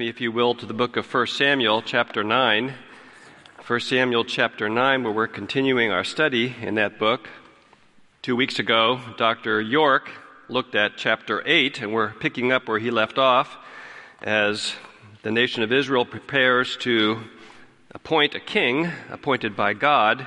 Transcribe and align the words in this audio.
Me, 0.00 0.08
if 0.08 0.18
you 0.18 0.32
will, 0.32 0.54
to 0.54 0.64
the 0.64 0.72
book 0.72 0.96
of 0.96 1.12
1 1.12 1.26
Samuel, 1.26 1.82
chapter 1.82 2.24
9. 2.24 2.72
1 3.66 3.80
Samuel, 3.80 4.24
chapter 4.24 4.66
9, 4.66 5.04
where 5.04 5.12
we're 5.12 5.26
continuing 5.26 5.92
our 5.92 6.04
study 6.04 6.56
in 6.62 6.76
that 6.76 6.98
book. 6.98 7.28
Two 8.22 8.34
weeks 8.34 8.58
ago, 8.58 8.98
Dr. 9.18 9.60
York 9.60 10.08
looked 10.48 10.74
at 10.74 10.96
chapter 10.96 11.42
8, 11.44 11.82
and 11.82 11.92
we're 11.92 12.14
picking 12.14 12.50
up 12.50 12.66
where 12.66 12.78
he 12.78 12.90
left 12.90 13.18
off 13.18 13.58
as 14.22 14.72
the 15.22 15.30
nation 15.30 15.62
of 15.62 15.70
Israel 15.70 16.06
prepares 16.06 16.78
to 16.78 17.20
appoint 17.90 18.34
a 18.34 18.40
king 18.40 18.90
appointed 19.10 19.54
by 19.54 19.74
God. 19.74 20.26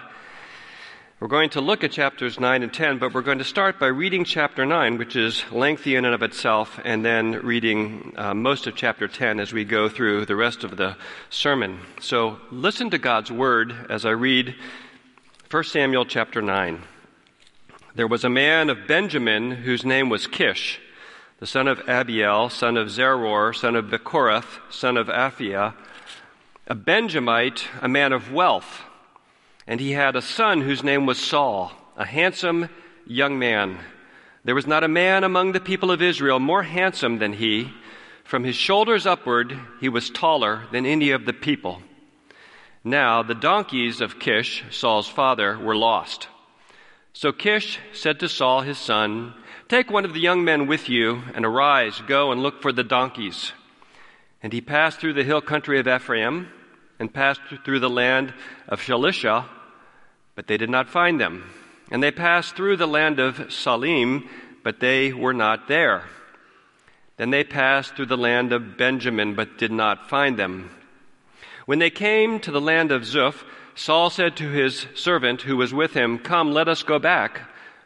We're 1.23 1.29
going 1.29 1.51
to 1.51 1.61
look 1.61 1.85
at 1.85 1.93
chapters 1.93 2.37
9 2.37 2.63
and 2.63 2.73
10, 2.73 2.97
but 2.97 3.13
we're 3.13 3.21
going 3.21 3.37
to 3.37 3.45
start 3.45 3.79
by 3.79 3.87
reading 3.87 4.25
chapter 4.25 4.65
9, 4.65 4.97
which 4.97 5.15
is 5.15 5.41
lengthy 5.53 5.95
in 5.95 6.03
and 6.03 6.13
of 6.13 6.21
itself, 6.21 6.81
and 6.83 7.05
then 7.05 7.31
reading 7.45 8.13
uh, 8.17 8.33
most 8.33 8.67
of 8.67 8.75
chapter 8.75 9.07
10 9.07 9.39
as 9.39 9.53
we 9.53 9.63
go 9.63 9.87
through 9.87 10.25
the 10.25 10.35
rest 10.35 10.65
of 10.65 10.75
the 10.75 10.97
sermon. 11.29 11.79
So 12.01 12.41
listen 12.51 12.89
to 12.89 12.97
God's 12.97 13.31
word 13.31 13.73
as 13.89 14.03
I 14.05 14.09
read 14.09 14.53
1 15.49 15.63
Samuel 15.63 16.03
chapter 16.03 16.41
9. 16.41 16.81
There 17.95 18.05
was 18.05 18.25
a 18.25 18.29
man 18.29 18.69
of 18.69 18.85
Benjamin 18.85 19.51
whose 19.51 19.85
name 19.85 20.09
was 20.09 20.27
Kish, 20.27 20.81
the 21.39 21.47
son 21.47 21.69
of 21.69 21.79
Abiel, 21.87 22.49
son 22.51 22.75
of 22.75 22.89
Zeror, 22.89 23.55
son 23.55 23.77
of 23.77 23.85
Becorath, 23.85 24.59
son 24.69 24.97
of 24.97 25.07
Aphiah, 25.07 25.73
a 26.67 26.75
Benjamite, 26.75 27.69
a 27.81 27.87
man 27.87 28.11
of 28.11 28.33
wealth 28.33 28.81
and 29.67 29.79
he 29.79 29.91
had 29.91 30.15
a 30.15 30.21
son 30.21 30.61
whose 30.61 30.83
name 30.83 31.05
was 31.05 31.17
Saul, 31.17 31.71
a 31.95 32.05
handsome 32.05 32.69
young 33.05 33.39
man. 33.39 33.79
There 34.43 34.55
was 34.55 34.67
not 34.67 34.83
a 34.83 34.89
man 34.89 35.23
among 35.23 35.51
the 35.51 35.61
people 35.61 35.91
of 35.91 36.01
Israel 36.01 36.39
more 36.39 36.63
handsome 36.63 37.19
than 37.19 37.33
he. 37.33 37.71
From 38.23 38.43
his 38.43 38.55
shoulders 38.55 39.05
upward, 39.05 39.57
he 39.79 39.89
was 39.89 40.09
taller 40.09 40.63
than 40.71 40.85
any 40.85 41.11
of 41.11 41.25
the 41.25 41.33
people. 41.33 41.81
Now, 42.83 43.23
the 43.23 43.35
donkeys 43.35 44.01
of 44.01 44.19
Kish, 44.19 44.63
Saul's 44.69 45.07
father, 45.07 45.57
were 45.57 45.75
lost. 45.75 46.27
So 47.13 47.31
Kish 47.31 47.79
said 47.93 48.19
to 48.19 48.27
Saul, 48.27 48.61
his 48.61 48.77
son, 48.77 49.33
Take 49.69 49.89
one 49.89 50.03
of 50.03 50.13
the 50.13 50.19
young 50.19 50.43
men 50.43 50.67
with 50.67 50.89
you, 50.89 51.21
and 51.33 51.45
arise, 51.45 52.01
go 52.05 52.31
and 52.31 52.43
look 52.43 52.61
for 52.61 52.73
the 52.73 52.83
donkeys. 52.83 53.53
And 54.41 54.51
he 54.51 54.59
passed 54.59 54.99
through 54.99 55.13
the 55.13 55.23
hill 55.23 55.41
country 55.41 55.79
of 55.79 55.87
Ephraim 55.87 56.49
and 56.99 57.13
passed 57.13 57.41
through 57.65 57.79
the 57.79 57.89
land 57.89 58.33
of 58.67 58.79
Shalisha, 58.81 59.45
but 60.35 60.47
they 60.47 60.57
did 60.57 60.69
not 60.69 60.89
find 60.89 61.19
them. 61.19 61.49
And 61.91 62.01
they 62.01 62.11
passed 62.11 62.55
through 62.55 62.77
the 62.77 62.87
land 62.87 63.19
of 63.19 63.53
Salim, 63.53 64.27
but 64.63 64.79
they 64.79 65.13
were 65.13 65.33
not 65.33 65.67
there. 65.67 66.05
Then 67.17 67.29
they 67.29 67.43
passed 67.43 67.95
through 67.95 68.07
the 68.07 68.17
land 68.17 68.51
of 68.53 68.77
Benjamin, 68.77 69.35
but 69.35 69.57
did 69.57 69.71
not 69.71 70.09
find 70.09 70.37
them. 70.37 70.71
When 71.65 71.79
they 71.79 71.89
came 71.89 72.39
to 72.41 72.51
the 72.51 72.61
land 72.61 72.91
of 72.91 73.03
Zuph, 73.03 73.43
Saul 73.75 74.09
said 74.09 74.35
to 74.37 74.49
his 74.49 74.87
servant 74.95 75.43
who 75.43 75.57
was 75.57 75.73
with 75.73 75.93
him, 75.93 76.19
Come, 76.19 76.51
let 76.51 76.67
us 76.67 76.83
go 76.83 76.99
back, 76.99 77.41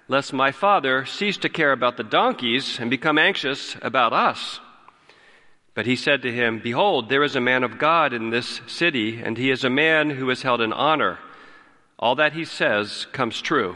lest 0.08 0.34
my 0.34 0.52
father 0.52 1.06
cease 1.06 1.38
to 1.38 1.50
care 1.50 1.72
about 1.72 1.98
the 1.98 2.04
donkeys 2.04 2.80
and 2.80 2.90
become 2.90 3.18
anxious 3.18 3.76
about 3.82 4.14
us. 4.14 4.60
But 5.78 5.86
he 5.86 5.96
said 5.96 6.24
to 6.24 6.34
him, 6.34 6.58
Behold, 6.58 7.08
there 7.08 7.24
is 7.24 7.36
a 7.36 7.40
man 7.40 7.64
of 7.64 7.78
God 7.78 8.12
in 8.12 8.32
this 8.32 8.62
city, 8.66 9.22
and 9.22 9.38
he 9.38 9.52
is 9.52 9.64
a 9.64 9.70
man 9.70 10.10
who 10.10 10.28
is 10.32 10.42
held 10.42 10.60
in 10.60 10.74
honor. 10.74 11.20
All 12.00 12.16
that 12.16 12.34
he 12.34 12.46
says 12.46 13.06
comes 13.12 13.40
true. 13.40 13.76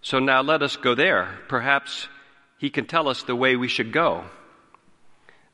So 0.00 0.20
now 0.20 0.40
let 0.40 0.62
us 0.62 0.78
go 0.78 0.94
there. 0.94 1.38
Perhaps 1.46 2.08
he 2.56 2.70
can 2.70 2.86
tell 2.86 3.06
us 3.08 3.24
the 3.24 3.36
way 3.36 3.56
we 3.56 3.68
should 3.68 3.92
go. 3.92 4.24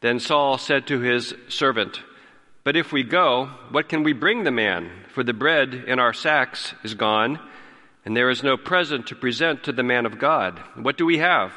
Then 0.00 0.20
Saul 0.20 0.58
said 0.58 0.86
to 0.86 1.00
his 1.00 1.34
servant, 1.48 2.00
But 2.62 2.76
if 2.76 2.92
we 2.92 3.02
go, 3.02 3.46
what 3.72 3.88
can 3.88 4.04
we 4.04 4.12
bring 4.12 4.44
the 4.44 4.52
man? 4.52 4.92
For 5.12 5.24
the 5.24 5.34
bread 5.34 5.74
in 5.74 5.98
our 5.98 6.12
sacks 6.12 6.72
is 6.84 6.94
gone, 6.94 7.40
and 8.04 8.16
there 8.16 8.30
is 8.30 8.44
no 8.44 8.56
present 8.56 9.08
to 9.08 9.16
present 9.16 9.64
to 9.64 9.72
the 9.72 9.82
man 9.82 10.06
of 10.06 10.20
God. 10.20 10.56
What 10.76 10.96
do 10.96 11.04
we 11.04 11.18
have? 11.18 11.52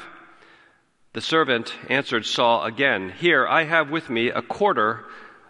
The 1.14 1.20
servant 1.20 1.74
answered 1.88 2.26
Saul 2.26 2.64
again, 2.64 3.10
Here, 3.10 3.46
I 3.46 3.64
have 3.64 3.90
with 3.90 4.10
me 4.10 4.28
a 4.28 4.42
quarter 4.42 5.04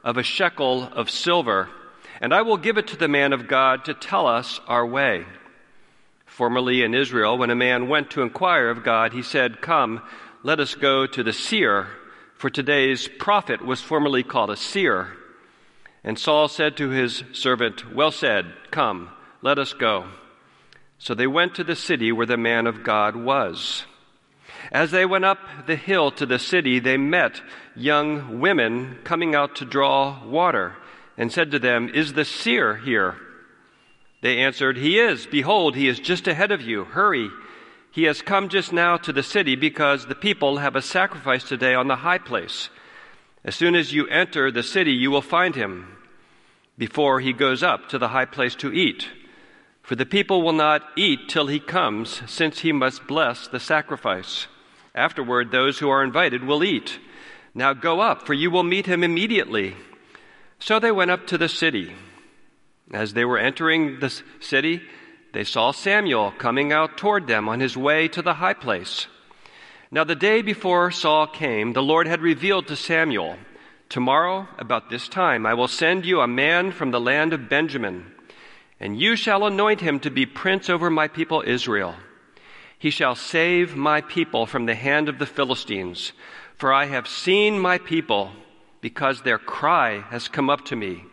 of 0.05 0.17
a 0.17 0.23
shekel 0.23 0.85
of 0.85 1.11
silver, 1.11 1.69
and 2.21 2.33
I 2.33 2.43
will 2.43 2.57
give 2.57 2.79
it 2.79 2.89
to 2.89 2.97
the 2.97 3.09
man 3.09 3.33
of 3.33 3.49
God 3.49 3.85
to 3.87 3.95
tell 3.95 4.27
us 4.27 4.61
our 4.67 4.87
way. 4.87 5.25
Formerly 6.27 6.83
in 6.83 6.95
Israel, 6.95 7.37
when 7.37 7.51
a 7.51 7.57
man 7.57 7.89
went 7.89 8.11
to 8.11 8.23
inquire 8.23 8.71
of 8.71 8.85
God, 8.85 9.13
he 9.13 9.23
said, 9.23 9.61
Come, 9.61 10.03
let 10.43 10.61
us 10.61 10.75
go 10.75 11.07
to 11.07 11.23
the 11.23 11.33
seer, 11.33 11.89
for 12.37 12.49
today's 12.49 13.09
prophet 13.19 13.65
was 13.65 13.81
formerly 13.81 14.23
called 14.23 14.51
a 14.51 14.57
seer. 14.57 15.17
And 16.05 16.19
Saul 16.19 16.49
said 16.49 16.77
to 16.77 16.91
his 16.91 17.25
servant, 17.33 17.93
Well 17.93 18.13
said, 18.13 18.47
come, 18.71 19.11
let 19.43 19.59
us 19.59 19.73
go. 19.73 20.07
So 20.99 21.15
they 21.15 21.27
went 21.27 21.57
to 21.57 21.65
the 21.65 21.77
city 21.77 22.13
where 22.13 22.27
the 22.27 22.37
man 22.37 22.67
of 22.67 22.85
God 22.85 23.17
was. 23.17 23.85
As 24.73 24.91
they 24.91 25.07
went 25.07 25.25
up 25.25 25.39
the 25.67 25.77
hill 25.77 26.11
to 26.13 26.27
the 26.27 26.39
city, 26.39 26.79
they 26.79 26.97
met 26.97 27.41
young 27.75 28.41
women 28.41 28.99
coming 29.05 29.35
out 29.35 29.57
to 29.57 29.65
draw 29.65 30.25
water 30.25 30.77
and 31.17 31.33
said 31.33 31.51
to 31.51 31.59
them, 31.59 31.89
Is 31.93 32.13
the 32.13 32.25
seer 32.25 32.77
here? 32.77 33.17
They 34.21 34.39
answered, 34.39 34.77
He 34.77 34.99
is. 34.99 35.27
Behold, 35.27 35.77
he 35.77 35.89
is 35.89 36.01
just 36.01 36.27
ahead 36.27 36.53
of 36.53 36.61
you. 36.61 36.85
Hurry. 36.85 37.31
He 37.91 38.05
has 38.05 38.23
come 38.23 38.49
just 38.49 38.73
now 38.73 38.97
to 38.99 39.13
the 39.13 39.23
city 39.23 39.57
because 39.57 40.07
the 40.07 40.15
people 40.15 40.59
have 40.59 40.77
a 40.77 40.83
sacrifice 40.83 41.45
today 41.45 41.75
on 41.75 41.89
the 41.89 41.97
high 41.97 42.19
place. 42.19 42.69
As 43.45 43.55
soon 43.55 43.75
as 43.75 43.93
you 43.93 44.07
enter 44.09 44.51
the 44.51 44.63
city, 44.63 44.93
you 44.93 45.11
will 45.11 45.23
find 45.23 45.55
him 45.55 45.97
before 46.77 47.21
he 47.21 47.33
goes 47.33 47.63
up 47.63 47.89
to 47.89 47.99
the 47.99 48.09
high 48.09 48.25
place 48.25 48.55
to 48.57 48.73
eat. 48.73 49.09
For 49.89 49.97
the 49.97 50.05
people 50.05 50.43
will 50.43 50.53
not 50.53 50.83
eat 50.97 51.31
till 51.31 51.47
he 51.47 51.59
comes, 51.59 52.21
since 52.27 52.59
he 52.59 52.73
must 52.73 53.07
bless 53.07 53.49
the 53.49 53.59
sacrifice. 53.59 54.47
Afterward, 54.95 55.51
those 55.51 55.79
who 55.79 55.89
are 55.89 56.05
invited 56.05 56.45
will 56.45 56.63
eat. 56.63 56.99
Now 57.55 57.73
go 57.73 58.01
up, 58.01 58.27
for 58.27 58.35
you 58.35 58.51
will 58.51 58.65
meet 58.65 58.85
him 58.85 59.03
immediately. 59.03 59.77
So 60.59 60.79
they 60.79 60.93
went 60.93 61.11
up 61.11 61.27
to 61.29 61.39
the 61.39 61.49
city. 61.49 61.95
As 62.93 63.15
they 63.15 63.25
were 63.25 63.39
entering 63.39 64.01
the 64.01 64.13
city, 64.41 64.83
they 65.33 65.45
saw 65.45 65.71
Samuel 65.71 66.35
coming 66.37 66.71
out 66.71 66.99
toward 66.99 67.27
them 67.27 67.49
on 67.49 67.61
his 67.61 67.75
way 67.75 68.09
to 68.09 68.21
the 68.21 68.35
high 68.35 68.53
place. 68.53 69.07
Now, 69.91 70.05
the 70.05 70.15
day 70.15 70.43
before 70.43 70.91
Saul 70.91 71.27
came, 71.29 71.73
the 71.73 71.83
Lord 71.83 72.07
had 72.07 72.21
revealed 72.21 72.67
to 72.67 72.77
Samuel, 72.77 73.39
Tomorrow, 73.89 74.49
about 74.59 74.91
this 74.91 75.09
time, 75.09 75.47
I 75.47 75.55
will 75.55 75.67
send 75.67 76.05
you 76.05 76.21
a 76.21 76.29
man 76.29 76.73
from 76.73 76.91
the 76.91 77.01
land 77.01 77.33
of 77.33 77.49
Benjamin 77.49 78.13
and 78.81 79.01
you 79.01 79.17
shall 79.17 79.45
anoint 79.45 79.81
him 79.81 79.99
to 80.01 80.11
be 80.11 80.27
prince 80.27 80.71
over 80.71 80.91
my 80.91 81.09
people 81.09 81.43
Israel. 81.47 81.95
He 82.79 82.91
shall 82.91 83.17
save 83.17 83.75
my 83.75 84.01
people 84.01 84.47
from 84.47 84.67
the 84.67 84.75
hand 84.75 85.09
of 85.09 85.19
the 85.19 85.27
Philistines, 85.27 86.13
for 86.57 86.73
I 86.73 86.87
have 86.87 87.09
seen 87.09 87.59
my 87.59 87.79
people 87.79 88.31
because 88.81 89.23
their 89.23 89.39
cry 89.39 90.01
has 90.11 90.29
come 90.29 90.49
up 90.49 90.65
to 90.67 90.77
me. 90.77 91.05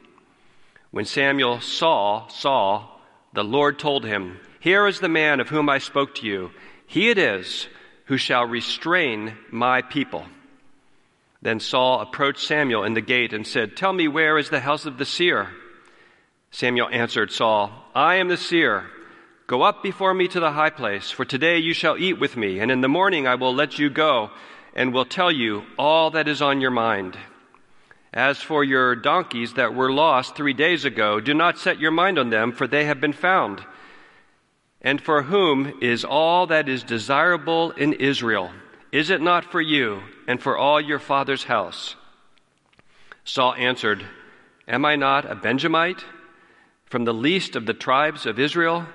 When 0.91 1.05
Samuel 1.05 1.59
saw 1.61 2.27
Saul, 2.27 3.01
the 3.33 3.43
Lord 3.43 3.79
told 3.79 4.05
him, 4.05 4.39
Here 4.59 4.85
is 4.87 4.99
the 4.99 5.09
man 5.09 5.39
of 5.39 5.49
whom 5.49 5.67
I 5.67 5.79
spoke 5.79 6.15
to 6.15 6.25
you. 6.25 6.51
He 6.85 7.09
it 7.09 7.17
is 7.17 7.67
who 8.05 8.17
shall 8.17 8.45
restrain 8.45 9.35
my 9.51 9.81
people. 9.81 10.25
Then 11.41 11.59
Saul 11.59 12.01
approached 12.01 12.47
Samuel 12.47 12.83
in 12.83 12.93
the 12.93 13.01
gate 13.01 13.33
and 13.33 13.45
said, 13.45 13.75
Tell 13.75 13.91
me 13.91 14.07
where 14.07 14.37
is 14.37 14.49
the 14.49 14.59
house 14.59 14.85
of 14.85 14.97
the 14.97 15.05
seer? 15.05 15.49
Samuel 16.55 16.87
answered 16.89 17.33
Saul, 17.33 17.69
I 17.93 18.15
am 18.15 18.29
the 18.29 18.37
seer. 18.37 18.85
Go 19.45 19.63
up 19.63 19.83
before 19.83 20.13
me 20.13 20.29
to 20.29 20.39
the 20.39 20.53
high 20.53 20.69
place, 20.69 21.11
for 21.11 21.25
today 21.25 21.57
you 21.57 21.73
shall 21.73 21.97
eat 21.97 22.17
with 22.17 22.37
me, 22.37 22.61
and 22.61 22.71
in 22.71 22.79
the 22.79 22.87
morning 22.87 23.27
I 23.27 23.35
will 23.35 23.53
let 23.53 23.77
you 23.77 23.89
go 23.89 24.31
and 24.73 24.93
will 24.93 25.03
tell 25.03 25.29
you 25.29 25.63
all 25.77 26.11
that 26.11 26.29
is 26.29 26.41
on 26.41 26.61
your 26.61 26.71
mind. 26.71 27.17
As 28.13 28.37
for 28.37 28.63
your 28.63 28.95
donkeys 28.95 29.55
that 29.55 29.75
were 29.75 29.91
lost 29.91 30.37
three 30.37 30.53
days 30.53 30.85
ago, 30.85 31.19
do 31.19 31.33
not 31.33 31.57
set 31.57 31.81
your 31.81 31.91
mind 31.91 32.17
on 32.17 32.29
them, 32.29 32.53
for 32.53 32.67
they 32.67 32.85
have 32.85 33.01
been 33.01 33.11
found. 33.11 33.61
And 34.81 35.01
for 35.01 35.23
whom 35.23 35.79
is 35.81 36.05
all 36.05 36.47
that 36.47 36.69
is 36.69 36.83
desirable 36.83 37.71
in 37.71 37.91
Israel? 37.91 38.51
Is 38.93 39.09
it 39.09 39.19
not 39.19 39.43
for 39.43 39.59
you 39.59 40.03
and 40.25 40.41
for 40.41 40.57
all 40.57 40.79
your 40.79 40.99
father's 40.99 41.43
house? 41.43 41.97
Saul 43.25 43.55
answered, 43.55 44.05
Am 44.69 44.85
I 44.85 44.95
not 44.95 45.29
a 45.29 45.35
Benjamite 45.35 46.05
from 46.85 47.05
the 47.05 47.13
least 47.13 47.55
of 47.55 47.65
the 47.65 47.73
tribes 47.73 48.25
of 48.25 48.39
Israel? 48.39 48.87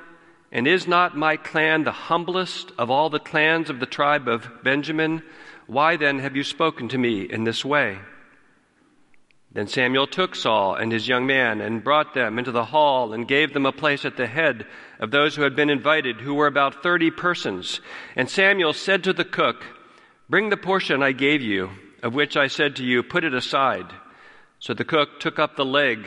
And 0.53 0.67
is 0.67 0.89
not 0.89 1.17
my 1.17 1.37
clan 1.37 1.85
the 1.85 1.93
humblest 1.93 2.73
of 2.77 2.91
all 2.91 3.09
the 3.11 3.21
clans 3.21 3.71
of 3.71 3.79
the 3.79 3.87
tribe 3.87 4.27
of 4.27 4.49
Benjamin? 4.65 5.23
Why 5.67 5.97
then 5.97 6.19
have 6.19 6.35
you 6.35 6.43
spoken 6.43 6.89
to 6.89 6.99
me 6.99 7.23
in 7.23 7.45
this 7.45 7.65
way? 7.65 7.99
Then 9.53 9.67
Samuel 9.67 10.07
took 10.07 10.37
Saul 10.37 10.75
and 10.77 10.93
his 10.93 11.09
young 11.09 11.27
man 11.27 11.61
and 11.61 11.83
brought 11.83 12.15
them 12.15 12.39
into 12.39 12.53
the 12.53 12.67
hall 12.67 13.13
and 13.13 13.27
gave 13.27 13.53
them 13.53 13.67
a 13.67 13.73
place 13.73 14.05
at 14.05 14.17
the 14.17 14.29
head 14.29 14.67
of 15.01 15.11
those 15.11 15.35
who 15.35 15.43
had 15.43 15.57
been 15.57 15.71
invited, 15.71 16.21
who 16.21 16.35
were 16.35 16.47
about 16.47 16.83
thirty 16.83 17.11
persons. 17.11 17.81
And 18.15 18.31
Samuel 18.31 18.73
said 18.73 19.03
to 19.05 19.13
the 19.13 19.25
cook, 19.25 19.65
Bring 20.29 20.51
the 20.51 20.57
portion 20.57 21.03
I 21.03 21.11
gave 21.13 21.43
you, 21.43 21.71
of 22.03 22.15
which 22.15 22.37
I 22.37 22.47
said 22.47 22.77
to 22.77 22.85
you, 22.85 23.03
Put 23.03 23.25
it 23.25 23.35
aside. 23.35 23.93
So 24.61 24.73
the 24.73 24.85
cook 24.85 25.19
took 25.19 25.41
up 25.41 25.57
the 25.57 25.65
leg 25.65 26.07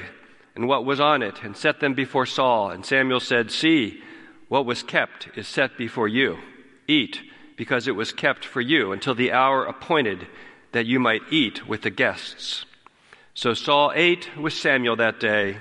and 0.55 0.67
what 0.67 0.85
was 0.85 0.99
on 0.99 1.21
it 1.23 1.43
and 1.43 1.57
set 1.57 1.79
them 1.79 1.93
before 1.93 2.25
Saul. 2.25 2.69
And 2.69 2.85
Samuel 2.85 3.19
said, 3.19 3.51
See, 3.51 4.01
what 4.47 4.65
was 4.65 4.83
kept 4.83 5.29
is 5.35 5.47
set 5.47 5.77
before 5.77 6.07
you. 6.07 6.37
Eat, 6.87 7.21
because 7.55 7.87
it 7.87 7.95
was 7.95 8.11
kept 8.11 8.45
for 8.45 8.61
you 8.61 8.91
until 8.91 9.15
the 9.15 9.31
hour 9.31 9.65
appointed 9.65 10.27
that 10.73 10.85
you 10.85 10.99
might 10.99 11.21
eat 11.31 11.67
with 11.67 11.81
the 11.81 11.89
guests. 11.89 12.65
So 13.33 13.53
Saul 13.53 13.91
ate 13.95 14.29
with 14.37 14.53
Samuel 14.53 14.95
that 14.97 15.19
day. 15.19 15.57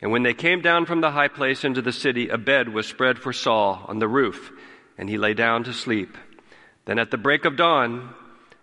And 0.00 0.12
when 0.12 0.22
they 0.22 0.34
came 0.34 0.60
down 0.60 0.86
from 0.86 1.00
the 1.00 1.10
high 1.10 1.28
place 1.28 1.64
into 1.64 1.82
the 1.82 1.92
city, 1.92 2.28
a 2.28 2.38
bed 2.38 2.68
was 2.68 2.86
spread 2.86 3.18
for 3.18 3.32
Saul 3.32 3.84
on 3.88 3.98
the 3.98 4.08
roof, 4.08 4.50
and 4.96 5.08
he 5.08 5.18
lay 5.18 5.34
down 5.34 5.64
to 5.64 5.72
sleep. 5.72 6.16
Then 6.84 6.98
at 6.98 7.10
the 7.10 7.18
break 7.18 7.44
of 7.44 7.56
dawn, 7.56 8.14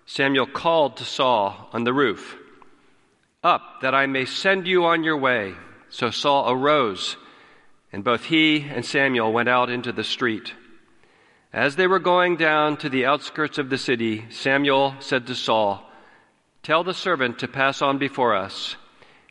Samuel 0.06 0.46
called 0.46 0.98
to 0.98 1.06
Saul 1.06 1.70
on 1.74 1.84
the 1.84 1.94
roof, 1.94 2.38
Up, 3.44 3.82
that 3.82 3.94
I 3.94 4.06
may 4.06 4.26
send 4.26 4.68
you 4.68 4.86
on 4.86 5.04
your 5.04 5.18
way. 5.18 5.54
So 5.90 6.10
Saul 6.10 6.50
arose, 6.50 7.18
and 7.92 8.04
both 8.04 8.26
he 8.26 8.62
and 8.62 8.86
Samuel 8.86 9.34
went 9.34 9.50
out 9.50 9.70
into 9.70 9.92
the 9.92 10.04
street. 10.04 10.54
As 11.52 11.76
they 11.76 11.86
were 11.86 12.00
going 12.00 12.38
down 12.38 12.78
to 12.78 12.90
the 12.90 13.06
outskirts 13.06 13.60
of 13.60 13.70
the 13.70 13.78
city, 13.78 14.26
Samuel 14.32 14.96
said 15.00 15.28
to 15.28 15.36
Saul, 15.36 15.88
Tell 16.64 16.84
the 16.84 16.96
servant 16.96 17.40
to 17.40 17.48
pass 17.48 17.82
on 17.82 18.00
before 18.00 18.34
us, 18.34 18.76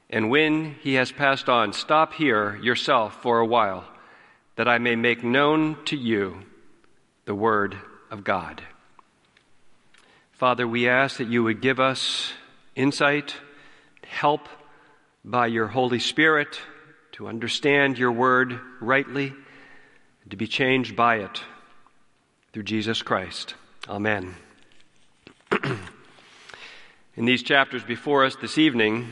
and 0.09 0.31
when 0.31 0.77
he 0.83 0.95
has 0.95 1.11
passed 1.11 1.49
on, 1.49 1.73
stop 1.73 2.13
here 2.13 2.57
yourself 2.57 3.23
for 3.23 3.41
a 3.41 3.47
while, 3.47 3.85
that 4.57 4.69
I 4.69 4.79
may 4.79 4.95
make 4.95 5.25
known 5.25 5.83
to 5.87 5.97
you 5.97 6.43
the 7.25 7.35
word 7.35 7.77
of 8.11 8.23
God. 8.23 8.63
Father, 10.33 10.69
we 10.69 10.89
ask 10.89 11.17
that 11.17 11.29
you 11.29 11.43
would 11.43 11.63
give 11.63 11.81
us 11.81 12.35
insight, 12.77 13.35
help 14.13 14.49
by 15.25 15.47
your 15.47 15.67
Holy 15.67 15.99
Spirit 15.99 16.61
to 17.13 17.29
understand 17.29 17.99
your 17.99 18.13
word 18.13 18.61
rightly, 18.81 19.33
and 20.23 20.31
to 20.31 20.37
be 20.37 20.47
changed 20.47 20.95
by 20.95 21.17
it 21.17 21.43
through 22.53 22.63
Jesus 22.63 23.03
Christ. 23.03 23.55
Amen. 23.89 24.35
in 27.17 27.25
these 27.25 27.43
chapters 27.43 27.83
before 27.83 28.25
us 28.25 28.37
this 28.37 28.59
evening, 28.59 29.09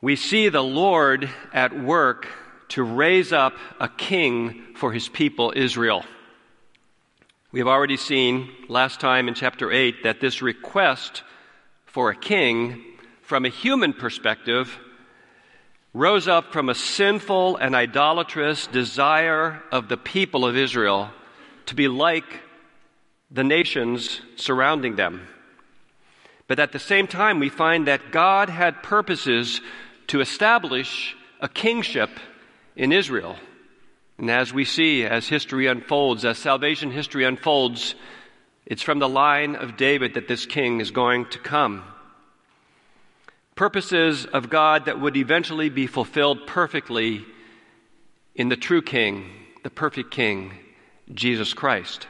we 0.00 0.14
see 0.14 0.48
the 0.48 0.62
Lord 0.62 1.28
at 1.52 1.78
work 1.78 2.28
to 2.68 2.82
raise 2.84 3.32
up 3.32 3.54
a 3.80 3.88
king 3.88 4.74
for 4.76 4.92
his 4.92 5.08
people 5.08 5.52
Israel. 5.56 6.04
We 7.50 7.58
have 7.58 7.68
already 7.68 7.96
seen 7.96 8.50
last 8.68 9.00
time 9.00 9.26
in 9.26 9.34
chapter 9.34 9.72
8 9.72 10.04
that 10.04 10.20
this 10.20 10.42
request 10.42 11.22
for 11.88 12.10
a 12.10 12.16
king, 12.16 12.84
from 13.22 13.44
a 13.44 13.50
human 13.50 13.92
perspective, 13.92 14.78
rose 15.94 16.28
up 16.28 16.52
from 16.52 16.68
a 16.68 16.74
sinful 16.74 17.56
and 17.56 17.74
idolatrous 17.74 18.66
desire 18.66 19.62
of 19.72 19.88
the 19.88 19.96
people 19.96 20.44
of 20.44 20.56
Israel 20.56 21.10
to 21.66 21.74
be 21.74 21.88
like 21.88 22.40
the 23.30 23.44
nations 23.44 24.20
surrounding 24.36 24.96
them. 24.96 25.26
But 26.46 26.58
at 26.58 26.72
the 26.72 26.78
same 26.78 27.06
time, 27.06 27.40
we 27.40 27.48
find 27.48 27.86
that 27.86 28.12
God 28.12 28.48
had 28.48 28.82
purposes 28.82 29.60
to 30.08 30.20
establish 30.20 31.16
a 31.40 31.48
kingship 31.48 32.10
in 32.76 32.92
Israel. 32.92 33.36
And 34.18 34.30
as 34.30 34.52
we 34.52 34.64
see, 34.64 35.04
as 35.04 35.28
history 35.28 35.66
unfolds, 35.66 36.24
as 36.24 36.38
salvation 36.38 36.90
history 36.90 37.24
unfolds, 37.24 37.94
it's 38.68 38.82
from 38.82 38.98
the 38.98 39.08
line 39.08 39.56
of 39.56 39.78
David 39.78 40.14
that 40.14 40.28
this 40.28 40.44
king 40.44 40.80
is 40.80 40.90
going 40.90 41.24
to 41.30 41.38
come. 41.38 41.82
Purposes 43.54 44.26
of 44.26 44.50
God 44.50 44.84
that 44.84 45.00
would 45.00 45.16
eventually 45.16 45.70
be 45.70 45.86
fulfilled 45.86 46.46
perfectly 46.46 47.24
in 48.34 48.50
the 48.50 48.56
true 48.56 48.82
king, 48.82 49.30
the 49.64 49.70
perfect 49.70 50.10
king, 50.10 50.52
Jesus 51.12 51.54
Christ. 51.54 52.06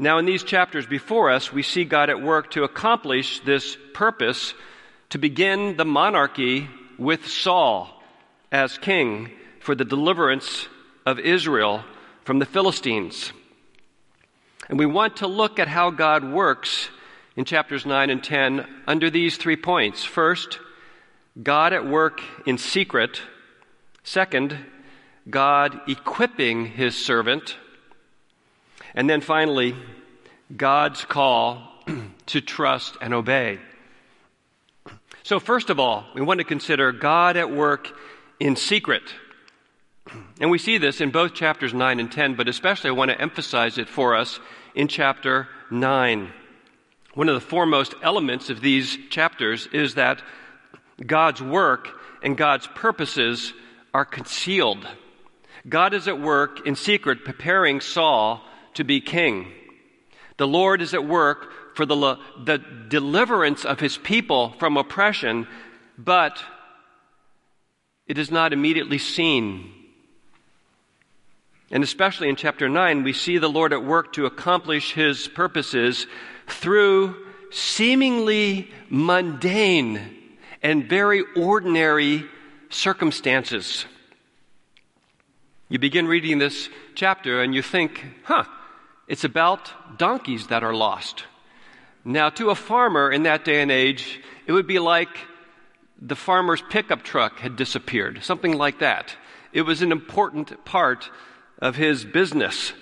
Now, 0.00 0.18
in 0.18 0.26
these 0.26 0.42
chapters 0.42 0.84
before 0.84 1.30
us, 1.30 1.52
we 1.52 1.62
see 1.62 1.84
God 1.84 2.10
at 2.10 2.20
work 2.20 2.50
to 2.50 2.64
accomplish 2.64 3.38
this 3.40 3.78
purpose 3.94 4.52
to 5.10 5.18
begin 5.18 5.76
the 5.76 5.84
monarchy 5.84 6.68
with 6.98 7.28
Saul 7.28 8.02
as 8.50 8.78
king 8.78 9.30
for 9.60 9.76
the 9.76 9.84
deliverance 9.84 10.66
of 11.06 11.20
Israel 11.20 11.84
from 12.24 12.40
the 12.40 12.46
Philistines. 12.46 13.32
And 14.68 14.78
we 14.78 14.86
want 14.86 15.18
to 15.18 15.26
look 15.26 15.58
at 15.58 15.68
how 15.68 15.90
God 15.90 16.24
works 16.24 16.88
in 17.36 17.44
chapters 17.44 17.84
9 17.84 18.10
and 18.10 18.22
10 18.22 18.66
under 18.86 19.10
these 19.10 19.36
three 19.36 19.56
points. 19.56 20.04
First, 20.04 20.58
God 21.42 21.72
at 21.72 21.86
work 21.86 22.22
in 22.46 22.58
secret. 22.58 23.20
Second, 24.02 24.56
God 25.28 25.80
equipping 25.88 26.66
his 26.66 26.96
servant. 26.96 27.56
And 28.94 29.10
then 29.10 29.20
finally, 29.20 29.74
God's 30.54 31.04
call 31.04 31.62
to 32.26 32.40
trust 32.40 32.96
and 33.00 33.12
obey. 33.12 33.58
So, 35.22 35.40
first 35.40 35.70
of 35.70 35.80
all, 35.80 36.04
we 36.14 36.20
want 36.20 36.38
to 36.38 36.44
consider 36.44 36.92
God 36.92 37.36
at 37.36 37.50
work 37.50 37.90
in 38.38 38.56
secret. 38.56 39.02
And 40.40 40.50
we 40.50 40.58
see 40.58 40.78
this 40.78 41.00
in 41.00 41.10
both 41.10 41.34
chapters 41.34 41.72
9 41.72 42.00
and 42.00 42.10
10, 42.10 42.34
but 42.34 42.48
especially 42.48 42.90
I 42.90 42.94
want 42.94 43.10
to 43.10 43.20
emphasize 43.20 43.78
it 43.78 43.88
for 43.88 44.16
us 44.16 44.40
in 44.74 44.88
chapter 44.88 45.48
9. 45.70 46.32
One 47.14 47.28
of 47.28 47.34
the 47.34 47.40
foremost 47.40 47.94
elements 48.02 48.50
of 48.50 48.60
these 48.60 48.98
chapters 49.10 49.68
is 49.72 49.94
that 49.94 50.20
God's 51.04 51.40
work 51.40 51.88
and 52.22 52.36
God's 52.36 52.66
purposes 52.74 53.52
are 53.92 54.04
concealed. 54.04 54.86
God 55.68 55.94
is 55.94 56.08
at 56.08 56.20
work 56.20 56.66
in 56.66 56.74
secret 56.74 57.24
preparing 57.24 57.80
Saul 57.80 58.42
to 58.74 58.84
be 58.84 59.00
king. 59.00 59.52
The 60.36 60.48
Lord 60.48 60.82
is 60.82 60.94
at 60.94 61.06
work 61.06 61.76
for 61.76 61.86
the, 61.86 62.18
the 62.44 62.58
deliverance 62.88 63.64
of 63.64 63.80
his 63.80 63.96
people 63.96 64.54
from 64.58 64.76
oppression, 64.76 65.46
but 65.96 66.42
it 68.06 68.18
is 68.18 68.30
not 68.30 68.52
immediately 68.52 68.98
seen. 68.98 69.73
And 71.74 71.82
especially 71.82 72.28
in 72.28 72.36
chapter 72.36 72.68
9, 72.68 73.02
we 73.02 73.12
see 73.12 73.38
the 73.38 73.48
Lord 73.48 73.72
at 73.72 73.84
work 73.84 74.12
to 74.12 74.26
accomplish 74.26 74.92
his 74.92 75.26
purposes 75.26 76.06
through 76.46 77.16
seemingly 77.50 78.70
mundane 78.88 80.00
and 80.62 80.88
very 80.88 81.24
ordinary 81.36 82.26
circumstances. 82.70 83.86
You 85.68 85.80
begin 85.80 86.06
reading 86.06 86.38
this 86.38 86.68
chapter 86.94 87.42
and 87.42 87.52
you 87.52 87.60
think, 87.60 88.06
huh, 88.22 88.44
it's 89.08 89.24
about 89.24 89.98
donkeys 89.98 90.46
that 90.46 90.62
are 90.62 90.74
lost. 90.74 91.24
Now, 92.04 92.30
to 92.30 92.50
a 92.50 92.54
farmer 92.54 93.10
in 93.10 93.24
that 93.24 93.44
day 93.44 93.60
and 93.62 93.72
age, 93.72 94.20
it 94.46 94.52
would 94.52 94.68
be 94.68 94.78
like 94.78 95.18
the 96.00 96.14
farmer's 96.14 96.62
pickup 96.70 97.02
truck 97.02 97.40
had 97.40 97.56
disappeared, 97.56 98.22
something 98.22 98.56
like 98.56 98.78
that. 98.78 99.16
It 99.52 99.62
was 99.62 99.82
an 99.82 99.90
important 99.90 100.64
part 100.64 101.10
of 101.64 101.76
his 101.76 102.04
business. 102.04 102.74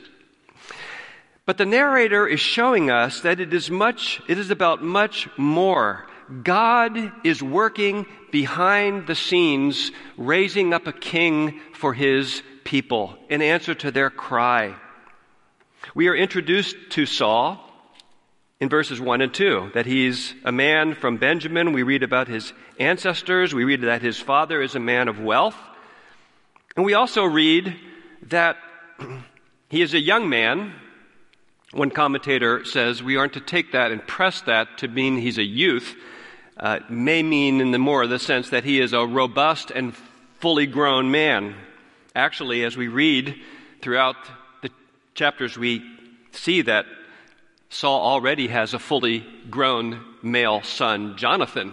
But 1.46 1.56
the 1.56 1.64
narrator 1.64 2.26
is 2.26 2.40
showing 2.40 2.90
us 2.90 3.20
that 3.20 3.38
it 3.38 3.54
is 3.54 3.70
much, 3.70 4.20
it 4.28 4.38
is 4.38 4.50
about 4.50 4.82
much 4.82 5.28
more. 5.38 6.04
God 6.42 7.12
is 7.24 7.42
working 7.42 8.06
behind 8.32 9.06
the 9.06 9.14
scenes, 9.14 9.92
raising 10.16 10.74
up 10.74 10.88
a 10.88 10.92
king 10.92 11.60
for 11.74 11.94
his 11.94 12.42
people 12.64 13.16
in 13.28 13.40
answer 13.40 13.74
to 13.74 13.92
their 13.92 14.10
cry. 14.10 14.74
We 15.94 16.08
are 16.08 16.16
introduced 16.16 16.74
to 16.90 17.06
Saul 17.06 17.60
in 18.60 18.68
verses 18.68 19.00
1 19.00 19.20
and 19.20 19.32
2 19.32 19.72
that 19.74 19.86
he's 19.86 20.34
a 20.44 20.52
man 20.52 20.94
from 20.94 21.18
Benjamin. 21.18 21.72
We 21.72 21.84
read 21.84 22.02
about 22.02 22.26
his 22.26 22.52
ancestors. 22.80 23.54
We 23.54 23.64
read 23.64 23.82
that 23.82 24.02
his 24.02 24.18
father 24.18 24.60
is 24.60 24.74
a 24.74 24.80
man 24.80 25.06
of 25.06 25.20
wealth. 25.20 25.56
And 26.74 26.84
we 26.84 26.94
also 26.94 27.24
read 27.24 27.76
that 28.28 28.56
he 29.68 29.82
is 29.82 29.94
a 29.94 30.00
young 30.00 30.28
man. 30.28 30.72
One 31.72 31.90
commentator 31.90 32.64
says 32.64 33.02
we 33.02 33.16
aren't 33.16 33.32
to 33.34 33.40
take 33.40 33.72
that 33.72 33.90
and 33.90 34.06
press 34.06 34.42
that 34.42 34.78
to 34.78 34.88
mean 34.88 35.16
he's 35.16 35.38
a 35.38 35.44
youth. 35.44 35.94
Uh, 36.56 36.80
may 36.90 37.22
mean 37.22 37.60
in 37.60 37.70
the 37.70 37.78
more 37.78 38.06
the 38.06 38.18
sense 38.18 38.50
that 38.50 38.64
he 38.64 38.80
is 38.80 38.92
a 38.92 39.06
robust 39.06 39.70
and 39.70 39.94
fully 40.38 40.66
grown 40.66 41.10
man. 41.10 41.54
Actually, 42.14 42.64
as 42.64 42.76
we 42.76 42.88
read 42.88 43.34
throughout 43.80 44.16
the 44.60 44.70
chapters, 45.14 45.56
we 45.56 45.82
see 46.32 46.62
that 46.62 46.84
Saul 47.70 48.00
already 48.02 48.48
has 48.48 48.74
a 48.74 48.78
fully 48.78 49.24
grown 49.48 50.04
male 50.22 50.62
son, 50.62 51.16
Jonathan, 51.16 51.72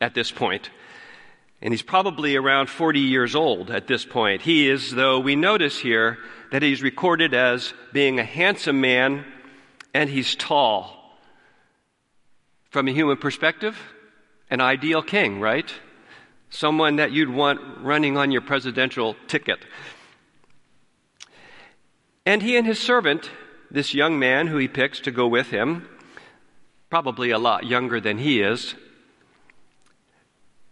at 0.00 0.14
this 0.14 0.30
point. 0.30 0.70
And 1.62 1.72
he's 1.72 1.82
probably 1.82 2.36
around 2.36 2.70
40 2.70 3.00
years 3.00 3.34
old 3.34 3.70
at 3.70 3.86
this 3.86 4.06
point. 4.06 4.42
He 4.42 4.68
is, 4.68 4.92
though 4.92 5.20
we 5.20 5.36
notice 5.36 5.78
here 5.78 6.18
that 6.52 6.62
he's 6.62 6.82
recorded 6.82 7.34
as 7.34 7.74
being 7.92 8.18
a 8.18 8.24
handsome 8.24 8.80
man 8.80 9.24
and 9.92 10.08
he's 10.08 10.34
tall. 10.34 11.18
From 12.70 12.88
a 12.88 12.92
human 12.92 13.18
perspective, 13.18 13.76
an 14.48 14.60
ideal 14.60 15.02
king, 15.02 15.40
right? 15.40 15.70
Someone 16.48 16.96
that 16.96 17.12
you'd 17.12 17.30
want 17.30 17.60
running 17.82 18.16
on 18.16 18.30
your 18.30 18.42
presidential 18.42 19.14
ticket. 19.26 19.58
And 22.24 22.42
he 22.42 22.56
and 22.56 22.66
his 22.66 22.78
servant 22.78 23.30
this 23.70 23.94
young 23.94 24.18
man 24.18 24.48
who 24.48 24.56
he 24.56 24.68
picks 24.68 25.00
to 25.00 25.10
go 25.10 25.28
with 25.28 25.50
him, 25.50 25.88
probably 26.88 27.30
a 27.30 27.38
lot 27.38 27.66
younger 27.66 28.00
than 28.00 28.18
he 28.18 28.40
is, 28.40 28.74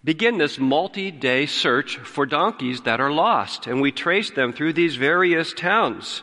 begin 0.04 0.38
this 0.38 0.58
multi 0.58 1.10
day 1.10 1.46
search 1.46 1.98
for 1.98 2.26
donkeys 2.26 2.82
that 2.82 3.00
are 3.00 3.10
lost. 3.10 3.66
And 3.66 3.80
we 3.80 3.92
trace 3.92 4.30
them 4.30 4.52
through 4.52 4.72
these 4.74 4.96
various 4.96 5.52
towns. 5.52 6.22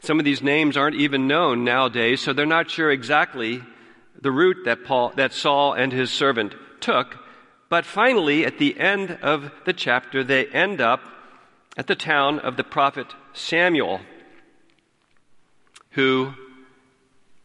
Some 0.00 0.18
of 0.18 0.24
these 0.24 0.42
names 0.42 0.76
aren't 0.76 0.96
even 0.96 1.28
known 1.28 1.64
nowadays, 1.64 2.20
so 2.20 2.32
they're 2.32 2.46
not 2.46 2.70
sure 2.70 2.90
exactly 2.90 3.62
the 4.20 4.32
route 4.32 4.64
that, 4.64 4.84
Paul, 4.84 5.12
that 5.16 5.32
Saul 5.32 5.72
and 5.74 5.92
his 5.92 6.10
servant 6.10 6.54
took. 6.80 7.16
But 7.68 7.86
finally, 7.86 8.44
at 8.44 8.58
the 8.58 8.78
end 8.78 9.18
of 9.22 9.50
the 9.64 9.72
chapter, 9.72 10.24
they 10.24 10.46
end 10.46 10.80
up 10.80 11.00
at 11.76 11.86
the 11.86 11.94
town 11.94 12.38
of 12.40 12.56
the 12.56 12.64
prophet 12.64 13.06
Samuel 13.32 14.00
who, 15.92 16.32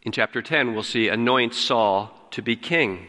in 0.02 0.12
chapter 0.12 0.42
10, 0.42 0.72
we'll 0.72 0.82
see 0.82 1.08
anoints 1.08 1.58
Saul 1.58 2.10
to 2.30 2.42
be 2.42 2.56
king. 2.56 3.06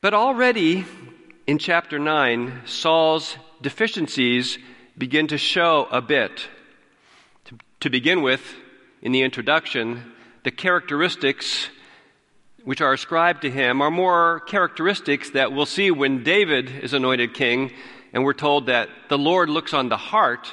But 0.00 0.14
already 0.14 0.84
in 1.46 1.58
chapter 1.58 1.98
9, 1.98 2.62
Saul's 2.66 3.36
deficiencies 3.60 4.58
begin 4.96 5.26
to 5.28 5.38
show 5.38 5.88
a 5.90 6.00
bit. 6.00 6.46
To, 7.46 7.58
to 7.80 7.90
begin 7.90 8.22
with, 8.22 8.42
in 9.00 9.12
the 9.12 9.22
introduction, 9.22 10.12
the 10.44 10.50
characteristics 10.52 11.68
which 12.64 12.80
are 12.80 12.92
ascribed 12.92 13.42
to 13.42 13.50
him 13.50 13.80
are 13.82 13.90
more 13.90 14.40
characteristics 14.46 15.30
that 15.30 15.52
we'll 15.52 15.66
see 15.66 15.90
when 15.90 16.22
David 16.22 16.70
is 16.70 16.94
anointed 16.94 17.34
king, 17.34 17.72
and 18.12 18.22
we're 18.24 18.34
told 18.34 18.66
that 18.66 18.88
the 19.08 19.18
Lord 19.18 19.48
looks 19.48 19.74
on 19.74 19.88
the 19.88 19.96
heart. 19.96 20.48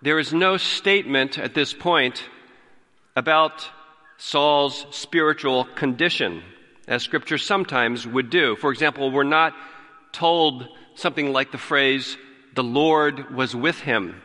There 0.00 0.18
is 0.18 0.32
no 0.32 0.56
statement 0.56 1.38
at 1.38 1.52
this 1.52 1.74
point 1.74 2.24
about 3.14 3.68
Saul's 4.16 4.86
spiritual 4.90 5.64
condition, 5.64 6.42
as 6.88 7.02
scripture 7.02 7.36
sometimes 7.36 8.06
would 8.06 8.30
do. 8.30 8.56
For 8.56 8.72
example, 8.72 9.10
we're 9.10 9.24
not 9.24 9.54
told 10.12 10.68
something 10.94 11.32
like 11.32 11.52
the 11.52 11.58
phrase, 11.58 12.16
the 12.54 12.64
Lord 12.64 13.34
was 13.34 13.54
with 13.54 13.80
him. 13.80 14.22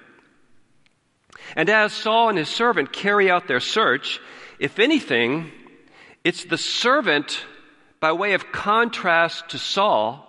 And 1.56 1.70
as 1.70 1.94
Saul 1.94 2.30
and 2.30 2.38
his 2.38 2.50
servant 2.50 2.92
carry 2.92 3.30
out 3.30 3.48
their 3.48 3.60
search, 3.60 4.20
if 4.60 4.80
anything, 4.80 5.51
it's 6.24 6.46
the 6.46 6.58
servant, 6.58 7.46
by 8.00 8.12
way 8.12 8.34
of 8.34 8.51
contrast 8.51 9.50
to 9.50 9.58
Saul, 9.58 10.27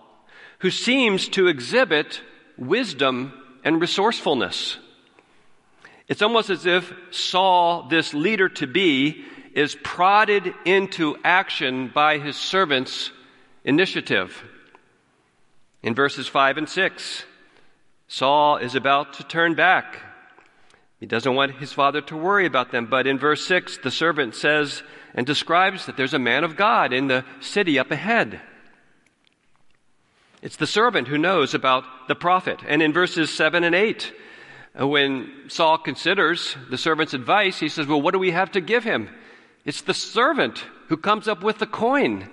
who 0.60 0.70
seems 0.70 1.28
to 1.30 1.48
exhibit 1.48 2.20
wisdom 2.56 3.32
and 3.64 3.80
resourcefulness. 3.80 4.78
It's 6.08 6.22
almost 6.22 6.50
as 6.50 6.66
if 6.66 6.92
Saul, 7.10 7.88
this 7.88 8.14
leader 8.14 8.48
to 8.50 8.66
be, 8.66 9.24
is 9.54 9.76
prodded 9.82 10.54
into 10.64 11.16
action 11.24 11.88
by 11.88 12.18
his 12.18 12.36
servant's 12.36 13.10
initiative. 13.64 14.44
In 15.86 15.94
verses 15.94 16.26
5 16.26 16.58
and 16.58 16.68
6, 16.68 17.24
Saul 18.08 18.56
is 18.56 18.74
about 18.74 19.12
to 19.14 19.22
turn 19.22 19.54
back. 19.54 20.00
He 20.98 21.06
doesn't 21.06 21.32
want 21.32 21.58
his 21.58 21.72
father 21.72 22.00
to 22.00 22.16
worry 22.16 22.44
about 22.44 22.72
them. 22.72 22.86
But 22.86 23.06
in 23.06 23.20
verse 23.20 23.46
6, 23.46 23.78
the 23.84 23.92
servant 23.92 24.34
says 24.34 24.82
and 25.14 25.24
describes 25.24 25.86
that 25.86 25.96
there's 25.96 26.12
a 26.12 26.18
man 26.18 26.42
of 26.42 26.56
God 26.56 26.92
in 26.92 27.06
the 27.06 27.24
city 27.38 27.78
up 27.78 27.92
ahead. 27.92 28.40
It's 30.42 30.56
the 30.56 30.66
servant 30.66 31.06
who 31.06 31.18
knows 31.18 31.54
about 31.54 31.84
the 32.08 32.16
prophet. 32.16 32.62
And 32.66 32.82
in 32.82 32.92
verses 32.92 33.32
7 33.32 33.62
and 33.62 33.76
8, 33.76 34.12
uh, 34.80 34.88
when 34.88 35.30
Saul 35.46 35.78
considers 35.78 36.56
the 36.68 36.78
servant's 36.78 37.14
advice, 37.14 37.60
he 37.60 37.68
says, 37.68 37.86
Well, 37.86 38.02
what 38.02 38.12
do 38.12 38.18
we 38.18 38.32
have 38.32 38.50
to 38.52 38.60
give 38.60 38.82
him? 38.82 39.08
It's 39.64 39.82
the 39.82 39.94
servant 39.94 40.64
who 40.88 40.96
comes 40.96 41.28
up 41.28 41.44
with 41.44 41.58
the 41.58 41.66
coin. 41.66 42.28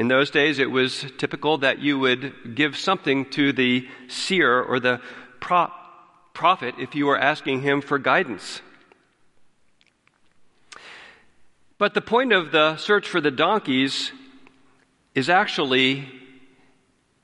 In 0.00 0.08
those 0.08 0.30
days, 0.30 0.58
it 0.58 0.72
was 0.72 1.04
typical 1.18 1.58
that 1.58 1.78
you 1.78 1.96
would 1.98 2.56
give 2.56 2.76
something 2.76 3.30
to 3.30 3.52
the 3.52 3.86
seer 4.08 4.60
or 4.60 4.80
the 4.80 5.00
pro- 5.38 5.70
prophet 6.34 6.74
if 6.80 6.96
you 6.96 7.06
were 7.06 7.18
asking 7.18 7.62
him 7.62 7.80
for 7.80 8.00
guidance. 8.00 8.62
But 11.78 11.94
the 11.94 12.00
point 12.00 12.32
of 12.32 12.50
the 12.50 12.76
search 12.76 13.06
for 13.06 13.20
the 13.20 13.30
donkeys 13.30 14.10
is 15.14 15.28
actually 15.28 16.08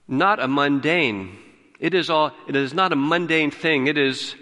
not 0.06 0.38
a 0.38 0.46
mundane 0.46 1.38
it 1.78 1.94
is, 1.94 2.08
all, 2.08 2.32
it 2.48 2.56
is 2.56 2.72
not 2.72 2.92
a 2.92 2.96
mundane 2.96 3.50
thing. 3.50 3.86
It 3.86 3.98
is 3.98 4.34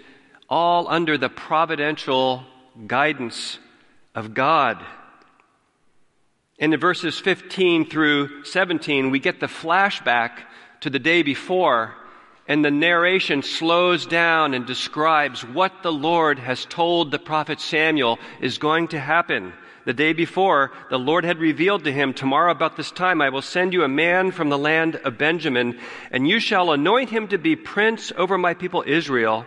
all 0.49 0.87
under 0.87 1.17
the 1.17 1.29
providential 1.29 2.43
guidance 2.87 3.59
of 4.13 4.33
God. 4.33 4.83
And 6.57 6.73
in 6.73 6.79
verses 6.79 7.19
15 7.19 7.89
through 7.89 8.45
17, 8.45 9.11
we 9.11 9.19
get 9.19 9.39
the 9.39 9.47
flashback 9.47 10.39
to 10.81 10.89
the 10.89 10.99
day 10.99 11.21
before, 11.21 11.93
and 12.47 12.63
the 12.63 12.71
narration 12.71 13.41
slows 13.41 14.05
down 14.05 14.53
and 14.53 14.65
describes 14.65 15.43
what 15.43 15.83
the 15.83 15.91
Lord 15.91 16.39
has 16.39 16.63
told 16.65 17.11
the 17.11 17.19
prophet 17.19 17.59
Samuel 17.59 18.19
is 18.39 18.57
going 18.57 18.89
to 18.89 18.99
happen. 18.99 19.51
The 19.85 19.93
day 19.93 20.13
before, 20.13 20.71
the 20.89 20.97
Lord 20.97 21.25
had 21.25 21.39
revealed 21.39 21.83
to 21.83 21.91
him, 21.91 22.13
Tomorrow 22.13 22.51
about 22.51 22.77
this 22.77 22.91
time 22.91 23.21
I 23.21 23.29
will 23.29 23.41
send 23.41 23.73
you 23.73 23.83
a 23.83 23.89
man 23.89 24.31
from 24.31 24.49
the 24.49 24.57
land 24.57 24.95
of 24.95 25.17
Benjamin, 25.17 25.77
and 26.09 26.27
you 26.27 26.39
shall 26.39 26.71
anoint 26.71 27.09
him 27.09 27.27
to 27.27 27.37
be 27.37 27.55
prince 27.55 28.13
over 28.15 28.37
my 28.37 28.53
people 28.53 28.83
Israel. 28.87 29.45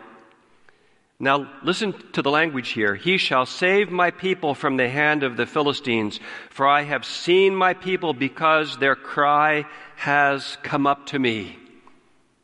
Now 1.20 1.50
listen 1.64 1.94
to 2.12 2.22
the 2.22 2.30
language 2.30 2.68
here. 2.68 2.94
He 2.94 3.18
shall 3.18 3.44
save 3.44 3.90
my 3.90 4.12
people 4.12 4.54
from 4.54 4.76
the 4.76 4.88
hand 4.88 5.24
of 5.24 5.36
the 5.36 5.46
Philistines, 5.46 6.20
for 6.50 6.66
I 6.68 6.82
have 6.82 7.04
seen 7.04 7.56
my 7.56 7.74
people 7.74 8.14
because 8.14 8.78
their 8.78 8.94
cry 8.94 9.64
has 9.96 10.58
come 10.62 10.86
up 10.86 11.06
to 11.06 11.18
me. 11.18 11.58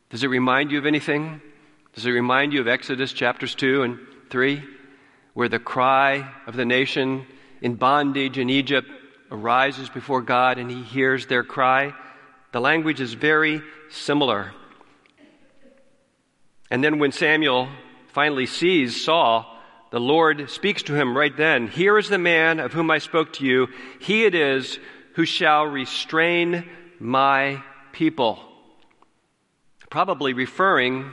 Does 0.09 0.23
it 0.23 0.27
remind 0.27 0.71
you 0.71 0.77
of 0.77 0.85
anything? 0.85 1.41
Does 1.93 2.05
it 2.05 2.11
remind 2.11 2.51
you 2.51 2.59
of 2.59 2.67
Exodus 2.67 3.13
chapters 3.13 3.55
2 3.55 3.83
and 3.83 3.99
3, 4.29 4.61
where 5.33 5.47
the 5.47 5.59
cry 5.59 6.29
of 6.45 6.57
the 6.57 6.65
nation 6.65 7.25
in 7.61 7.75
bondage 7.75 8.37
in 8.37 8.49
Egypt 8.49 8.89
arises 9.31 9.89
before 9.89 10.21
God 10.21 10.57
and 10.57 10.69
he 10.69 10.83
hears 10.83 11.27
their 11.27 11.43
cry. 11.43 11.93
The 12.51 12.61
language 12.61 13.01
is 13.01 13.13
very 13.13 13.61
similar. 13.89 14.53
And 16.69 16.83
then 16.83 16.99
when 16.99 17.11
Samuel 17.11 17.69
finally 18.15 18.45
sees 18.45 19.03
Saul, 19.03 19.45
the 19.91 19.99
Lord 19.99 20.49
speaks 20.49 20.83
to 20.83 20.93
him 20.93 21.17
right 21.17 21.35
then 21.35 21.67
Here 21.67 21.97
is 21.97 22.07
the 22.07 22.17
man 22.17 22.61
of 22.61 22.71
whom 22.71 22.89
I 22.89 22.99
spoke 22.99 23.33
to 23.33 23.45
you. 23.45 23.67
He 23.99 24.23
it 24.23 24.33
is 24.33 24.79
who 25.15 25.25
shall 25.25 25.65
restrain 25.65 26.63
my 26.97 27.61
people. 27.91 28.39
Probably 29.89 30.31
referring 30.31 31.11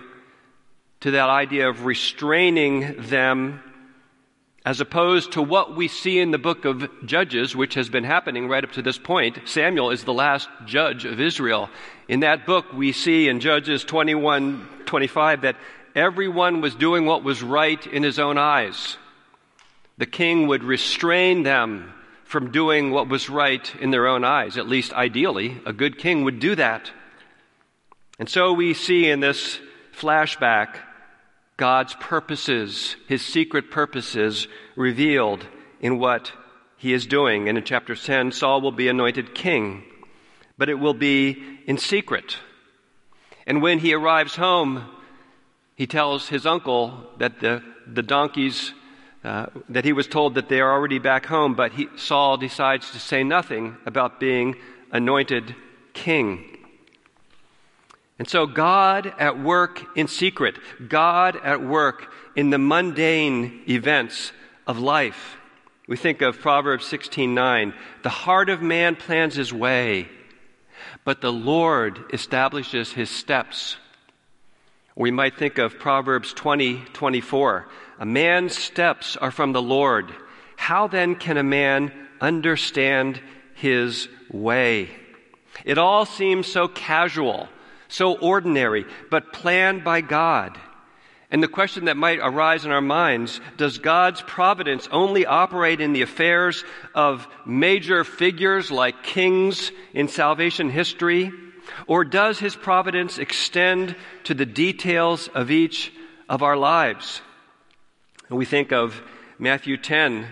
to 1.00 1.11
that 1.11 1.28
idea 1.28 1.68
of 1.68 1.87
restraining 1.87 2.94
them 3.09 3.61
as 4.64 4.80
opposed 4.80 5.32
to 5.32 5.42
what 5.42 5.75
we 5.75 5.88
see 5.88 6.21
in 6.21 6.30
the 6.30 6.38
book 6.38 6.64
of 6.64 6.88
Judges, 7.04 7.56
which 7.56 7.75
has 7.75 7.88
been 7.88 8.04
happening 8.04 8.47
right 8.47 8.62
up 8.62 8.71
to 8.73 8.82
this 8.82 8.99
point. 8.99 9.40
Samuel 9.44 9.90
is 9.90 10.04
the 10.04 10.12
last 10.12 10.49
judge 10.66 11.04
of 11.04 11.21
Israel. 11.21 11.68
In 12.06 12.21
that 12.21 12.47
book, 12.47 12.73
we 12.73 12.92
see 12.92 13.28
in 13.28 13.40
Judges 13.40 13.82
21 13.82 14.68
25 14.87 15.40
that 15.40 15.56
everyone 15.94 16.61
was 16.61 16.75
doing 16.75 17.06
what 17.06 17.25
was 17.25 17.42
right 17.42 17.87
in 17.87 18.02
his 18.02 18.18
own 18.18 18.38
eyes. 18.38 18.96
The 19.99 20.06
king 20.06 20.46
would 20.46 20.64
restrain 20.64 21.42
them 21.42 21.92
from 22.25 22.50
doing 22.50 22.90
what 22.90 23.08
was 23.08 23.28
right 23.28 23.75
in 23.80 23.90
their 23.90 24.06
own 24.06 24.25
eyes. 24.25 24.56
At 24.56 24.68
least 24.68 24.94
ideally, 24.94 25.61
a 25.66 25.72
good 25.72 25.99
king 25.99 26.25
would 26.25 26.40
do 26.40 26.54
that. 26.54 26.90
And 28.18 28.28
so 28.28 28.52
we 28.52 28.72
see 28.75 29.11
in 29.11 29.20
this 29.20 29.61
flashback 29.94 30.76
God's 31.56 31.94
purposes, 31.94 32.96
his 33.06 33.25
secret 33.25 33.70
purposes 33.70 34.49
revealed 34.76 35.46
in 35.80 35.99
what 35.99 36.32
he 36.76 36.92
is 36.92 37.06
doing. 37.06 37.49
And 37.49 37.58
in 37.58 37.64
chapter 37.64 37.94
10, 37.94 38.32
Saul 38.32 38.61
will 38.61 38.72
be 38.72 38.88
anointed 38.88 39.34
king, 39.34 39.84
but 40.56 40.68
it 40.68 40.75
will 40.75 40.94
be 40.94 41.42
in 41.66 41.78
secret. 41.78 42.38
And 43.46 43.61
when 43.61 43.78
he 43.78 43.92
arrives 43.92 44.37
home, 44.37 44.88
he 45.74 45.86
tells 45.86 46.28
his 46.28 46.46
uncle 46.46 47.10
that 47.18 47.40
the, 47.40 47.62
the 47.86 48.02
donkeys, 48.02 48.72
uh, 49.24 49.46
that 49.68 49.84
he 49.84 49.92
was 49.92 50.06
told 50.06 50.34
that 50.34 50.48
they 50.48 50.60
are 50.60 50.72
already 50.72 50.98
back 50.98 51.26
home, 51.26 51.54
but 51.54 51.72
he, 51.72 51.88
Saul 51.96 52.36
decides 52.36 52.90
to 52.92 52.98
say 52.98 53.24
nothing 53.24 53.76
about 53.86 54.20
being 54.20 54.56
anointed 54.90 55.54
king. 55.94 56.52
And 58.18 58.28
so, 58.28 58.46
God 58.46 59.12
at 59.18 59.38
work 59.38 59.82
in 59.96 60.06
secret, 60.06 60.56
God 60.88 61.36
at 61.42 61.62
work 61.62 62.12
in 62.36 62.50
the 62.50 62.58
mundane 62.58 63.62
events 63.68 64.32
of 64.66 64.78
life. 64.78 65.36
We 65.88 65.96
think 65.96 66.22
of 66.22 66.40
Proverbs 66.40 66.84
16:9, 66.86 67.74
"The 68.02 68.10
heart 68.10 68.48
of 68.48 68.62
man 68.62 68.94
plans 68.96 69.34
his 69.34 69.52
way, 69.52 70.08
but 71.04 71.20
the 71.20 71.32
Lord 71.32 72.04
establishes 72.12 72.92
his 72.92 73.10
steps." 73.10 73.76
We 74.94 75.11
might 75.11 75.37
think 75.37 75.58
of 75.58 75.78
Proverbs 75.78 76.34
20:24, 76.34 77.66
"A 77.99 78.06
man's 78.06 78.56
steps 78.56 79.16
are 79.16 79.30
from 79.30 79.52
the 79.52 79.62
Lord. 79.62 80.12
How 80.56 80.87
then 80.87 81.14
can 81.14 81.37
a 81.37 81.42
man 81.42 81.92
understand 82.20 83.20
his 83.54 84.08
way?" 84.30 84.90
It 85.64 85.78
all 85.78 86.04
seems 86.04 86.46
so 86.46 86.68
casual 86.68 87.49
so 87.92 88.14
ordinary, 88.14 88.87
but 89.11 89.32
planned 89.32 89.84
by 89.84 90.00
God. 90.00 90.58
And 91.30 91.42
the 91.42 91.49
question 91.49 91.87
that 91.87 91.96
might 91.96 92.18
arise 92.22 92.64
in 92.64 92.72
our 92.72 92.82
minds 92.82 93.40
does 93.56 93.78
God's 93.78 94.20
providence 94.22 94.88
only 94.90 95.25
operate 95.25 95.80
in 95.80 95.92
the 95.92 96.02
affairs 96.02 96.64
of 96.94 97.26
major 97.46 98.04
figures 98.04 98.70
like 98.70 99.02
kings 99.02 99.72
in 99.94 100.08
salvation 100.08 100.68
history? 100.68 101.32
Or 101.87 102.04
does 102.04 102.38
his 102.38 102.57
providence 102.57 103.19
extend 103.19 103.97
to 104.25 104.35
the 104.35 104.47
details 104.47 105.28
of 105.28 105.50
each 105.50 105.92
of 106.28 106.42
our 106.42 106.57
lives? 106.57 107.23
And 108.28 108.38
we 108.38 108.45
think 108.45 108.73
of 108.73 109.02
Matthew 109.38 109.76
10, 109.76 110.26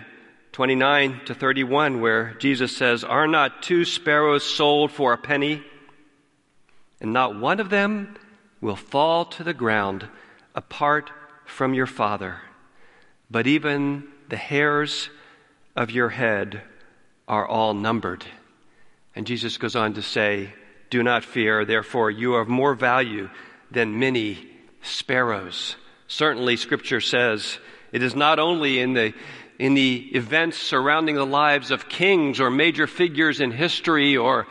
29 0.51 1.21
to 1.25 1.35
31, 1.35 2.01
where 2.01 2.33
Jesus 2.35 2.75
says, 2.75 3.03
Are 3.03 3.27
not 3.27 3.63
two 3.63 3.85
sparrows 3.85 4.43
sold 4.43 4.91
for 4.91 5.13
a 5.13 5.17
penny? 5.17 5.63
and 7.01 7.11
not 7.11 7.37
one 7.37 7.59
of 7.59 7.69
them 7.69 8.15
will 8.61 8.75
fall 8.75 9.25
to 9.25 9.43
the 9.43 9.55
ground 9.55 10.07
apart 10.53 11.09
from 11.45 11.73
your 11.73 11.87
Father. 11.87 12.39
But 13.29 13.47
even 13.47 14.07
the 14.29 14.37
hairs 14.37 15.09
of 15.75 15.89
your 15.89 16.09
head 16.09 16.61
are 17.27 17.47
all 17.47 17.73
numbered. 17.73 18.23
And 19.15 19.25
Jesus 19.25 19.57
goes 19.57 19.75
on 19.75 19.95
to 19.95 20.01
say, 20.01 20.53
Do 20.91 21.01
not 21.01 21.23
fear, 21.23 21.63
therefore, 21.63 22.11
you 22.11 22.35
are 22.35 22.41
of 22.41 22.49
more 22.49 22.75
value 22.75 23.29
than 23.71 23.97
many 23.97 24.45
sparrows. 24.81 25.77
Certainly, 26.07 26.57
Scripture 26.57 26.99
says 26.99 27.57
it 27.93 28.03
is 28.03 28.13
not 28.13 28.39
only 28.39 28.79
in 28.79 28.93
the 28.93 29.13
in 29.57 29.73
the 29.73 30.09
events 30.15 30.57
surrounding 30.57 31.15
the 31.15 31.25
lives 31.25 31.71
of 31.71 31.87
kings 31.87 32.39
or 32.39 32.49
major 32.49 32.87
figures 32.87 33.39
in 33.39 33.51
history 33.51 34.17
or 34.17 34.47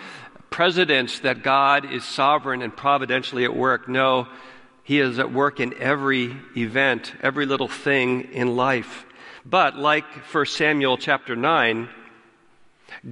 presidents 0.48 1.18
that 1.20 1.42
God 1.42 1.92
is 1.92 2.04
sovereign 2.04 2.62
and 2.62 2.74
providentially 2.74 3.44
at 3.44 3.54
work. 3.54 3.86
No, 3.86 4.26
He 4.82 4.98
is 4.98 5.18
at 5.18 5.32
work 5.32 5.60
in 5.60 5.74
every 5.74 6.34
event, 6.56 7.12
every 7.22 7.44
little 7.44 7.68
thing 7.68 8.32
in 8.32 8.56
life. 8.56 9.04
But 9.44 9.76
like 9.76 10.06
1 10.32 10.46
Samuel 10.46 10.96
chapter 10.96 11.36
9, 11.36 11.90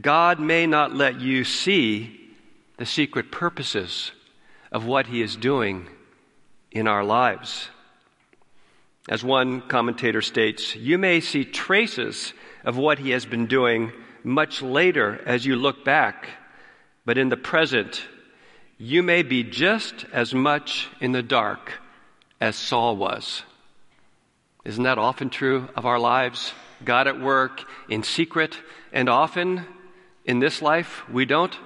God 0.00 0.40
may 0.40 0.66
not 0.66 0.94
let 0.94 1.20
you 1.20 1.44
see 1.44 2.17
the 2.78 2.86
secret 2.86 3.30
purposes 3.30 4.12
of 4.72 4.86
what 4.86 5.06
He 5.06 5.22
is 5.22 5.36
doing 5.36 5.88
in 6.72 6.88
our 6.88 7.04
lives. 7.04 7.68
As 9.08 9.22
one 9.22 9.60
commentator 9.60 10.22
states, 10.22 10.74
you 10.74 10.98
may 10.98 11.20
see 11.20 11.44
traces 11.44 12.32
of 12.64 12.76
what 12.76 12.98
He 12.98 13.10
has 13.10 13.26
been 13.26 13.46
doing 13.46 13.92
much 14.24 14.62
later 14.62 15.20
as 15.26 15.46
you 15.46 15.54
look 15.54 15.84
back 15.84 16.28
but 17.08 17.16
in 17.16 17.30
the 17.30 17.38
present, 17.38 18.06
you 18.76 19.02
may 19.02 19.22
be 19.22 19.42
just 19.42 20.04
as 20.12 20.34
much 20.34 20.90
in 21.00 21.12
the 21.12 21.22
dark 21.22 21.80
as 22.38 22.54
Saul 22.54 22.96
was. 22.96 23.44
Isn't 24.66 24.84
that 24.84 24.98
often 24.98 25.30
true 25.30 25.70
of 25.74 25.86
our 25.86 25.98
lives? 25.98 26.52
God 26.84 27.08
at 27.08 27.18
work 27.18 27.64
in 27.88 28.02
secret, 28.02 28.58
and 28.92 29.08
often 29.08 29.64
in 30.26 30.38
this 30.38 30.60
life, 30.60 31.08
we 31.08 31.24
don't 31.24 31.56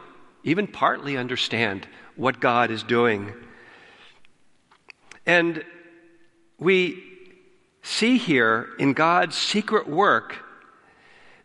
even 0.44 0.66
partly 0.66 1.16
understand 1.16 1.86
what 2.16 2.40
God 2.40 2.70
is 2.70 2.82
doing. 2.82 3.32
And 5.26 5.64
we 6.58 7.02
see 7.82 8.18
here 8.18 8.68
in 8.78 8.92
God's 8.92 9.36
secret 9.36 9.88
work 9.88 10.36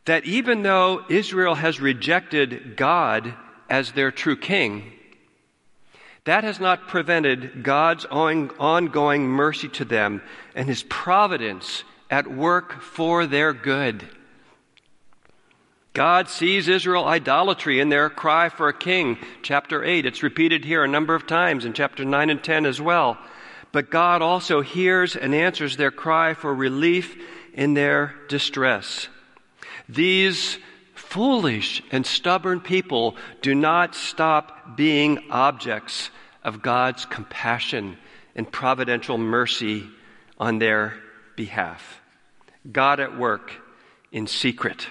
that 0.06 0.26
even 0.26 0.64
though 0.64 1.04
Israel 1.10 1.56
has 1.56 1.82
rejected 1.82 2.78
God 2.78 3.34
as 3.70 3.92
their 3.92 4.12
true 4.12 4.38
king, 4.38 4.94
that 6.24 6.44
has 6.44 6.60
not 6.60 6.88
prevented 6.88 7.64
God's 7.64 8.06
ongoing 8.06 9.28
mercy 9.28 9.70
to 9.70 9.86
them 9.86 10.22
and 10.56 10.68
his 10.68 10.84
providence 10.84 11.84
at 12.10 12.28
work 12.28 12.82
for 12.82 13.26
their 13.26 13.54
good. 13.54 14.08
God 15.98 16.30
sees 16.30 16.68
Israel 16.68 17.06
idolatry 17.06 17.80
in 17.80 17.90
their 17.90 18.12
cry 18.12 18.50
for 18.50 18.68
a 18.68 18.78
king. 18.78 19.18
Chapter 19.42 19.84
8, 19.84 20.06
it's 20.06 20.22
repeated 20.22 20.64
here 20.64 20.84
a 20.84 20.88
number 20.88 21.16
of 21.16 21.26
times 21.26 21.66
in 21.66 21.74
chapter 21.74 22.06
9 22.06 22.30
and 22.30 22.44
10 22.44 22.68
as 22.68 22.80
well. 22.80 23.18
But 23.72 23.90
God 23.90 24.22
also 24.22 24.62
hears 24.62 25.16
and 25.16 25.34
answers 25.34 25.76
their 25.76 25.90
cry 25.90 26.36
for 26.36 26.54
relief 26.54 27.20
in 27.52 27.74
their 27.74 28.14
distress. 28.30 29.08
These 29.90 30.60
foolish 30.94 31.82
and 31.92 32.06
stubborn 32.06 32.60
people 32.62 33.16
do 33.42 33.56
not 33.56 33.96
stop 33.96 34.78
being 34.78 35.18
objects 35.32 36.12
of 36.44 36.62
God's 36.62 37.08
compassion 37.08 37.98
and 38.36 38.52
providential 38.52 39.18
mercy 39.18 39.90
on 40.38 40.60
their 40.60 40.94
behalf. 41.36 42.02
God 42.72 43.00
at 43.00 43.18
work 43.18 43.52
in 44.12 44.28
secret. 44.28 44.86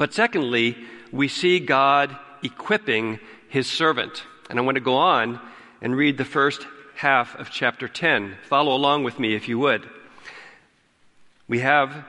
But 0.00 0.14
secondly, 0.14 0.78
we 1.12 1.28
see 1.28 1.60
God 1.60 2.16
equipping 2.42 3.20
his 3.50 3.66
servant. 3.66 4.22
And 4.48 4.58
I 4.58 4.62
want 4.62 4.76
to 4.76 4.80
go 4.80 4.94
on 4.94 5.38
and 5.82 5.94
read 5.94 6.16
the 6.16 6.24
first 6.24 6.66
half 6.94 7.34
of 7.34 7.50
chapter 7.50 7.86
10. 7.86 8.38
Follow 8.48 8.74
along 8.74 9.04
with 9.04 9.18
me 9.18 9.34
if 9.34 9.46
you 9.46 9.58
would. 9.58 9.86
We 11.48 11.58
have 11.58 12.06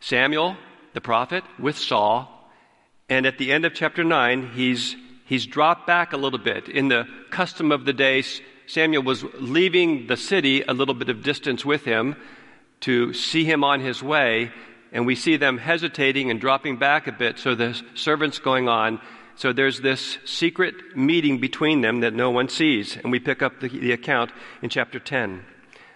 Samuel 0.00 0.56
the 0.94 1.02
prophet, 1.02 1.44
with 1.58 1.76
Saul. 1.76 2.50
And 3.10 3.26
at 3.26 3.36
the 3.36 3.52
end 3.52 3.66
of 3.66 3.74
chapter 3.74 4.02
9, 4.02 4.52
he's, 4.54 4.96
he's 5.26 5.44
dropped 5.44 5.86
back 5.86 6.14
a 6.14 6.16
little 6.16 6.38
bit. 6.38 6.70
In 6.70 6.88
the 6.88 7.06
custom 7.28 7.70
of 7.70 7.84
the 7.84 7.92
day, 7.92 8.24
Samuel 8.66 9.02
was 9.02 9.24
leaving 9.34 10.06
the 10.06 10.16
city 10.16 10.62
a 10.62 10.72
little 10.72 10.94
bit 10.94 11.10
of 11.10 11.22
distance 11.22 11.66
with 11.66 11.84
him 11.84 12.16
to 12.80 13.12
see 13.12 13.44
him 13.44 13.62
on 13.62 13.80
his 13.80 14.02
way. 14.02 14.52
And 14.92 15.06
we 15.06 15.14
see 15.14 15.36
them 15.36 15.58
hesitating 15.58 16.30
and 16.30 16.40
dropping 16.40 16.78
back 16.78 17.06
a 17.06 17.12
bit. 17.12 17.38
So 17.38 17.54
the 17.54 17.80
servant's 17.94 18.38
going 18.38 18.68
on. 18.68 19.00
So 19.36 19.52
there's 19.52 19.80
this 19.80 20.18
secret 20.24 20.96
meeting 20.96 21.38
between 21.38 21.80
them 21.80 22.00
that 22.00 22.14
no 22.14 22.30
one 22.30 22.48
sees. 22.48 22.96
And 22.96 23.12
we 23.12 23.20
pick 23.20 23.42
up 23.42 23.60
the, 23.60 23.68
the 23.68 23.92
account 23.92 24.32
in 24.62 24.70
chapter 24.70 24.98
10. 24.98 25.44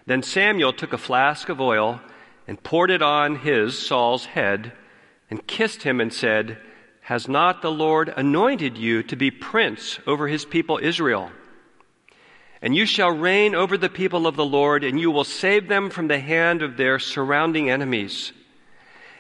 Then 0.07 0.23
Samuel 0.23 0.73
took 0.73 0.93
a 0.93 0.99
flask 0.99 1.49
of 1.49 1.61
oil 1.61 2.01
and 2.47 2.63
poured 2.63 2.91
it 2.91 3.03
on 3.03 3.37
his, 3.37 3.79
Saul's, 3.79 4.27
head 4.27 4.73
and 5.33 5.47
kissed 5.47 5.83
him 5.83 5.99
and 5.99 6.13
said, 6.13 6.59
Has 7.01 7.27
not 7.27 7.63
the 7.63 7.71
Lord 7.71 8.13
anointed 8.15 8.77
you 8.77 9.03
to 9.05 9.17
be 9.17 9.31
prince 9.31 9.99
over 10.07 10.29
his 10.29 10.45
people 10.45 10.79
Israel? 10.83 11.31
And 12.61 12.77
you 12.77 12.85
shall 12.85 13.11
reign 13.11 13.55
over 13.55 13.79
the 13.79 13.89
people 13.89 14.27
of 14.27 14.37
the 14.37 14.45
Lord, 14.45 14.85
and 14.85 15.01
you 15.01 15.11
will 15.11 15.25
save 15.25 15.69
them 15.69 15.89
from 15.89 16.09
the 16.09 16.21
hand 16.21 16.61
of 16.61 16.77
their 16.77 16.99
surrounding 16.99 17.71
enemies. 17.71 18.33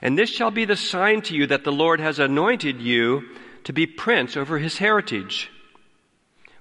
And 0.02 0.18
this 0.18 0.30
shall 0.30 0.50
be 0.50 0.64
the 0.64 0.76
sign 0.76 1.22
to 1.22 1.34
you 1.34 1.46
that 1.46 1.62
the 1.62 1.72
Lord 1.72 2.00
has 2.00 2.18
anointed 2.18 2.80
you 2.80 3.22
to 3.64 3.72
be 3.72 3.86
prince 3.86 4.36
over 4.36 4.58
his 4.58 4.78
heritage. 4.78 5.48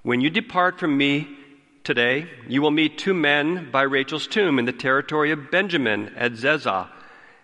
When 0.04 0.20
you 0.20 0.30
depart 0.30 0.78
from 0.78 0.96
me 0.96 1.28
today, 1.82 2.28
you 2.46 2.62
will 2.62 2.70
meet 2.70 2.98
two 2.98 3.14
men 3.14 3.70
by 3.72 3.82
Rachel's 3.82 4.28
tomb 4.28 4.60
in 4.60 4.64
the 4.64 4.72
territory 4.72 5.32
of 5.32 5.50
Benjamin 5.50 6.12
at 6.16 6.36
Zelzah 6.36 6.88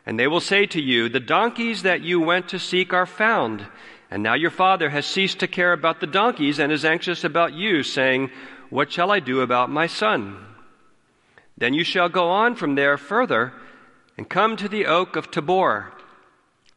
And 0.06 0.18
they 0.18 0.28
will 0.28 0.40
say 0.40 0.66
to 0.66 0.80
you, 0.80 1.08
The 1.08 1.18
donkeys 1.18 1.82
that 1.82 2.02
you 2.02 2.20
went 2.20 2.48
to 2.50 2.60
seek 2.60 2.92
are 2.92 3.06
found. 3.06 3.66
And 4.08 4.22
now 4.22 4.34
your 4.34 4.52
father 4.52 4.90
has 4.90 5.04
ceased 5.04 5.40
to 5.40 5.48
care 5.48 5.72
about 5.72 6.00
the 6.00 6.06
donkeys 6.06 6.60
and 6.60 6.70
is 6.70 6.84
anxious 6.84 7.24
about 7.24 7.54
you, 7.54 7.82
saying, 7.82 8.30
What 8.70 8.92
shall 8.92 9.10
I 9.10 9.18
do 9.18 9.40
about 9.40 9.68
my 9.68 9.88
son? 9.88 10.44
Then 11.58 11.74
you 11.74 11.82
shall 11.82 12.08
go 12.08 12.28
on 12.30 12.54
from 12.54 12.76
there 12.76 12.96
further 12.96 13.52
and 14.18 14.28
come 14.28 14.56
to 14.56 14.68
the 14.68 14.84
oak 14.84 15.14
of 15.14 15.30
Tabor. 15.30 15.92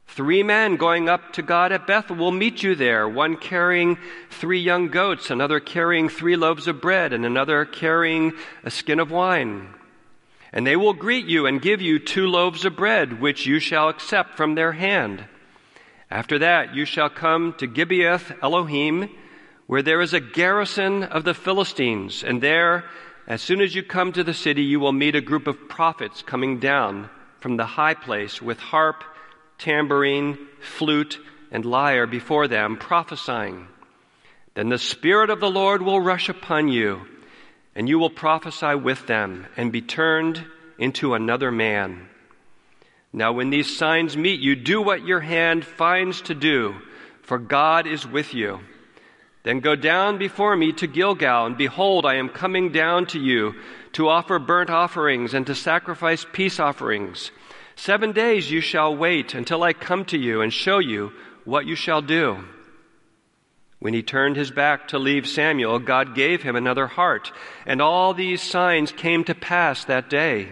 Three 0.05 0.43
men 0.43 0.75
going 0.75 1.09
up 1.09 1.33
to 1.33 1.41
God 1.41 1.71
at 1.71 1.87
Bethel 1.87 2.15
will 2.15 2.31
meet 2.31 2.61
you 2.61 2.75
there, 2.75 3.09
one 3.09 3.35
carrying 3.35 3.97
three 4.29 4.59
young 4.59 4.89
goats, 4.89 5.31
another 5.31 5.59
carrying 5.59 6.07
three 6.07 6.35
loaves 6.35 6.67
of 6.67 6.79
bread, 6.81 7.13
and 7.13 7.25
another 7.25 7.65
carrying 7.65 8.33
a 8.63 8.69
skin 8.69 8.99
of 8.99 9.09
wine. 9.09 9.69
And 10.53 10.67
they 10.67 10.75
will 10.75 10.93
greet 10.93 11.25
you 11.25 11.47
and 11.47 11.61
give 11.61 11.81
you 11.81 11.97
two 11.97 12.27
loaves 12.27 12.63
of 12.63 12.75
bread, 12.75 13.19
which 13.19 13.47
you 13.47 13.59
shall 13.59 13.89
accept 13.89 14.37
from 14.37 14.53
their 14.53 14.73
hand. 14.73 15.25
After 16.11 16.37
that, 16.39 16.75
you 16.75 16.85
shall 16.85 17.09
come 17.09 17.55
to 17.57 17.67
Gibeath 17.67 18.37
Elohim, 18.43 19.09
where 19.65 19.81
there 19.81 20.01
is 20.01 20.13
a 20.13 20.19
garrison 20.19 21.03
of 21.03 21.23
the 21.23 21.33
Philistines. 21.33 22.21
And 22.23 22.43
there, 22.43 22.83
as 23.27 23.41
soon 23.41 23.61
as 23.61 23.73
you 23.73 23.81
come 23.81 24.11
to 24.11 24.23
the 24.23 24.33
city, 24.33 24.63
you 24.63 24.79
will 24.79 24.91
meet 24.91 25.15
a 25.15 25.21
group 25.21 25.47
of 25.47 25.69
prophets 25.69 26.21
coming 26.21 26.59
down 26.59 27.09
from 27.41 27.57
the 27.57 27.65
high 27.65 27.93
place 27.93 28.41
with 28.41 28.59
harp, 28.59 29.03
tambourine, 29.57 30.37
flute, 30.61 31.19
and 31.51 31.65
lyre 31.65 32.07
before 32.07 32.47
them, 32.47 32.77
prophesying. 32.77 33.67
Then 34.53 34.69
the 34.69 34.77
Spirit 34.77 35.29
of 35.29 35.41
the 35.41 35.51
Lord 35.51 35.81
will 35.81 35.99
rush 35.99 36.29
upon 36.29 36.69
you 36.69 37.01
and 37.75 37.87
you 37.87 37.99
will 37.99 38.09
prophesy 38.09 38.75
with 38.75 39.07
them 39.07 39.47
and 39.57 39.71
be 39.71 39.81
turned 39.81 40.45
into 40.77 41.13
another 41.13 41.51
man. 41.51 42.07
Now, 43.13 43.33
when 43.33 43.49
these 43.49 43.75
signs 43.75 44.15
meet 44.15 44.39
you, 44.39 44.55
do 44.55 44.81
what 44.81 45.05
your 45.05 45.19
hand 45.19 45.65
finds 45.65 46.21
to 46.23 46.35
do, 46.35 46.75
for 47.23 47.37
God 47.37 47.87
is 47.87 48.07
with 48.07 48.33
you. 48.33 48.59
Then 49.43 49.59
go 49.59 49.75
down 49.75 50.17
before 50.17 50.55
me 50.55 50.71
to 50.73 50.87
Gilgal, 50.87 51.45
and 51.45 51.57
behold, 51.57 52.05
I 52.05 52.15
am 52.15 52.29
coming 52.29 52.71
down 52.71 53.07
to 53.07 53.19
you 53.19 53.55
to 53.93 54.09
offer 54.09 54.39
burnt 54.39 54.69
offerings 54.69 55.33
and 55.33 55.45
to 55.47 55.55
sacrifice 55.55 56.25
peace 56.31 56.59
offerings. 56.59 57.31
Seven 57.75 58.11
days 58.11 58.51
you 58.51 58.61
shall 58.61 58.95
wait 58.95 59.33
until 59.33 59.63
I 59.63 59.73
come 59.73 60.05
to 60.05 60.17
you 60.17 60.41
and 60.41 60.53
show 60.53 60.79
you 60.79 61.11
what 61.45 61.65
you 61.65 61.75
shall 61.75 62.01
do. 62.01 62.43
When 63.79 63.95
he 63.95 64.03
turned 64.03 64.35
his 64.35 64.51
back 64.51 64.89
to 64.89 64.99
leave 64.99 65.27
Samuel, 65.27 65.79
God 65.79 66.13
gave 66.13 66.43
him 66.43 66.55
another 66.55 66.85
heart, 66.85 67.31
and 67.65 67.81
all 67.81 68.13
these 68.13 68.41
signs 68.41 68.91
came 68.91 69.23
to 69.23 69.33
pass 69.33 69.85
that 69.85 70.09
day. 70.09 70.49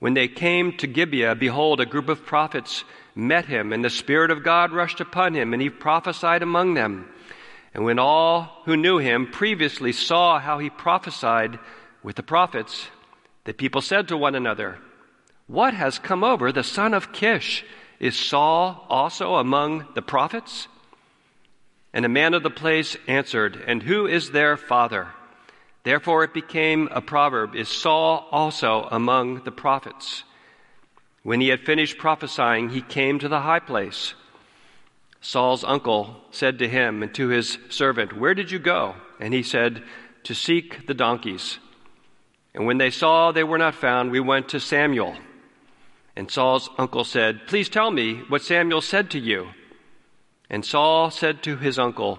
When 0.00 0.14
they 0.14 0.26
came 0.26 0.76
to 0.78 0.88
Gibeah, 0.88 1.36
behold, 1.36 1.78
a 1.80 1.86
group 1.86 2.08
of 2.08 2.26
prophets 2.26 2.82
met 3.14 3.46
him, 3.46 3.72
and 3.72 3.84
the 3.84 3.90
Spirit 3.90 4.32
of 4.32 4.42
God 4.42 4.72
rushed 4.72 5.00
upon 5.00 5.34
him, 5.34 5.52
and 5.52 5.62
he 5.62 5.70
prophesied 5.70 6.42
among 6.42 6.74
them. 6.74 7.08
And 7.74 7.84
when 7.84 8.00
all 8.00 8.62
who 8.64 8.76
knew 8.76 8.98
him 8.98 9.30
previously 9.30 9.92
saw 9.92 10.40
how 10.40 10.58
he 10.58 10.68
prophesied 10.68 11.60
with 12.02 12.16
the 12.16 12.22
prophets, 12.22 12.88
the 13.44 13.54
people 13.54 13.80
said 13.80 14.08
to 14.08 14.16
one 14.16 14.34
another, 14.34 14.78
What 15.46 15.74
has 15.74 15.98
come 15.98 16.24
over 16.24 16.52
the 16.52 16.64
son 16.64 16.94
of 16.94 17.12
Kish? 17.12 17.64
Is 17.98 18.18
Saul 18.18 18.84
also 18.88 19.36
among 19.36 19.86
the 19.94 20.02
prophets? 20.02 20.66
And 21.92 22.04
a 22.04 22.08
man 22.08 22.34
of 22.34 22.42
the 22.42 22.50
place 22.50 22.96
answered, 23.06 23.62
And 23.66 23.82
who 23.82 24.06
is 24.06 24.30
their 24.30 24.56
father? 24.56 25.08
Therefore 25.84 26.24
it 26.24 26.34
became 26.34 26.88
a 26.90 27.00
proverb, 27.00 27.54
Is 27.54 27.68
Saul 27.68 28.26
also 28.30 28.88
among 28.90 29.44
the 29.44 29.52
prophets? 29.52 30.24
When 31.22 31.40
he 31.40 31.48
had 31.48 31.60
finished 31.60 31.98
prophesying, 31.98 32.70
he 32.70 32.82
came 32.82 33.18
to 33.18 33.28
the 33.28 33.40
high 33.40 33.60
place. 33.60 34.14
Saul's 35.20 35.62
uncle 35.62 36.16
said 36.32 36.58
to 36.58 36.68
him 36.68 37.02
and 37.02 37.14
to 37.14 37.28
his 37.28 37.58
servant, 37.68 38.12
Where 38.12 38.34
did 38.34 38.50
you 38.50 38.58
go? 38.58 38.96
And 39.20 39.32
he 39.32 39.44
said, 39.44 39.84
To 40.24 40.34
seek 40.34 40.88
the 40.88 40.94
donkeys. 40.94 41.58
And 42.54 42.66
when 42.66 42.78
they 42.78 42.90
saw 42.90 43.32
they 43.32 43.44
were 43.44 43.58
not 43.58 43.74
found, 43.74 44.10
we 44.10 44.20
went 44.20 44.48
to 44.50 44.60
Samuel. 44.60 45.16
And 46.14 46.30
Saul's 46.30 46.68
uncle 46.76 47.04
said, 47.04 47.46
Please 47.46 47.68
tell 47.68 47.90
me 47.90 48.22
what 48.28 48.42
Samuel 48.42 48.82
said 48.82 49.10
to 49.12 49.18
you. 49.18 49.48
And 50.50 50.64
Saul 50.64 51.10
said 51.10 51.42
to 51.44 51.56
his 51.56 51.78
uncle, 51.78 52.18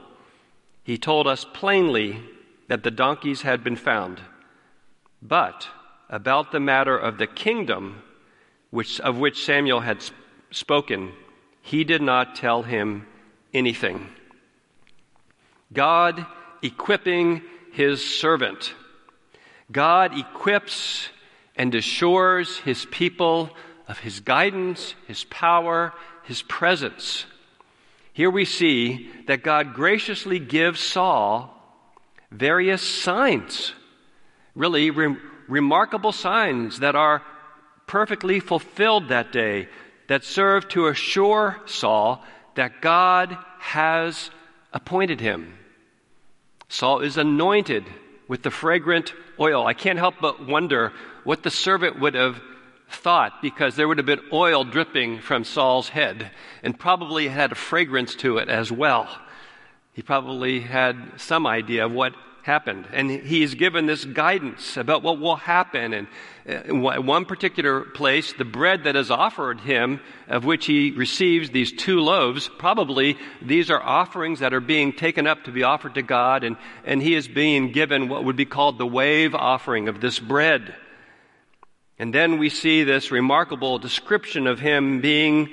He 0.84 0.98
told 0.98 1.28
us 1.28 1.46
plainly 1.54 2.20
that 2.68 2.84
the 2.84 2.92
donkeys 2.92 3.44
had 3.44 3.64
been 3.64 3.76
found. 3.76 4.22
But 5.22 5.68
about 6.10 6.52
the 6.52 6.60
matter 6.60 6.98
of 6.98 7.18
the 7.18 7.28
kingdom 7.28 8.02
which, 8.72 9.00
of 9.00 9.20
which 9.20 9.46
Samuel 9.46 9.82
had 9.82 10.02
sp- 10.02 10.18
spoken, 10.50 11.14
he 11.62 11.84
did 11.84 12.02
not 12.02 12.36
tell 12.36 12.64
him 12.64 13.06
anything. 13.54 14.10
God 15.72 16.26
equipping 16.64 17.42
his 17.72 18.04
servant. 18.04 18.74
God 19.72 20.18
equips 20.18 21.10
and 21.56 21.74
assures 21.76 22.58
his 22.60 22.86
people 22.86 23.50
of 23.88 24.00
his 24.00 24.20
guidance, 24.20 24.96
his 25.08 25.24
power, 25.26 25.94
his 26.24 26.42
presence. 26.44 27.26
Here 28.14 28.30
we 28.30 28.46
see 28.46 29.10
that 29.28 29.44
God 29.44 29.74
graciously 29.74 30.40
gives 30.40 30.80
Saul 30.80 31.50
various 32.32 32.82
signs, 32.82 33.74
really 34.56 34.90
re- 34.90 35.18
remarkable 35.48 36.12
signs 36.12 36.80
that 36.80 36.96
are 36.96 37.24
perfectly 37.88 38.40
fulfilled 38.40 39.10
that 39.10 39.32
day, 39.32 39.68
that 40.08 40.24
serve 40.24 40.68
to 40.70 40.88
assure 40.88 41.62
Saul 41.66 42.24
that 42.56 42.82
God 42.82 43.38
has 43.60 44.30
appointed 44.72 45.20
him. 45.20 45.58
Saul 46.70 47.00
is 47.00 47.18
anointed 47.18 47.86
with 48.28 48.44
the 48.44 48.52
fragrant 48.52 49.14
oil. 49.40 49.66
I 49.66 49.74
can't 49.74 50.00
help 50.00 50.16
but 50.22 50.46
wonder 50.46 50.94
what 51.24 51.44
the 51.44 51.52
servant 51.52 52.00
would 52.00 52.16
have 52.16 52.42
thought 52.90 53.42
because 53.42 53.76
there 53.76 53.88
would 53.88 53.98
have 53.98 54.06
been 54.06 54.22
oil 54.32 54.64
dripping 54.64 55.20
from 55.20 55.44
Saul's 55.44 55.90
head 55.90 56.32
and 56.62 56.78
probably 56.78 57.28
had 57.28 57.52
a 57.52 57.56
fragrance 57.56 58.16
to 58.16 58.38
it 58.38 58.50
as 58.50 58.72
well. 58.72 59.08
He 59.94 60.02
probably 60.02 60.62
had 60.62 61.14
some 61.18 61.46
idea 61.46 61.86
of 61.86 61.92
what 61.92 62.14
happened. 62.44 62.88
And 62.92 63.10
he's 63.10 63.56
given 63.56 63.86
this 63.86 64.04
guidance 64.04 64.78
about 64.78 65.02
what 65.02 65.20
will 65.20 65.38
happen. 65.38 65.94
And 65.94 66.08
uh, 66.48 66.54
in 66.66 66.82
one 66.82 67.26
particular 67.26 67.82
place, 67.82 68.34
the 68.34 68.46
bread 68.46 68.84
that 68.84 68.98
is 68.98 69.10
offered 69.10 69.62
him, 69.62 70.02
of 70.28 70.44
which 70.44 70.66
he 70.66 70.92
receives 70.92 71.50
these 71.50 71.72
two 71.72 72.02
loaves, 72.02 72.50
probably 72.60 73.18
these 73.42 73.72
are 73.72 73.82
offerings 73.82 74.40
that 74.40 74.54
are 74.54 74.60
being 74.60 74.92
taken 74.92 75.26
up 75.26 75.46
to 75.46 75.52
be 75.52 75.64
offered 75.64 75.96
to 75.96 76.02
God. 76.02 76.44
And, 76.44 76.58
and 76.86 77.02
he 77.02 77.16
is 77.16 77.30
being 77.30 77.72
given 77.72 78.10
what 78.10 78.26
would 78.26 78.36
be 78.36 78.46
called 78.46 78.78
the 78.78 78.86
wave 78.86 79.34
offering 79.34 79.88
of 79.88 80.02
this 80.02 80.20
bread. 80.20 80.76
And 81.98 82.14
then 82.14 82.40
we 82.40 82.50
see 82.50 82.84
this 82.84 83.10
remarkable 83.10 83.80
description 83.80 84.48
of 84.48 84.60
him 84.60 85.00
being 85.00 85.50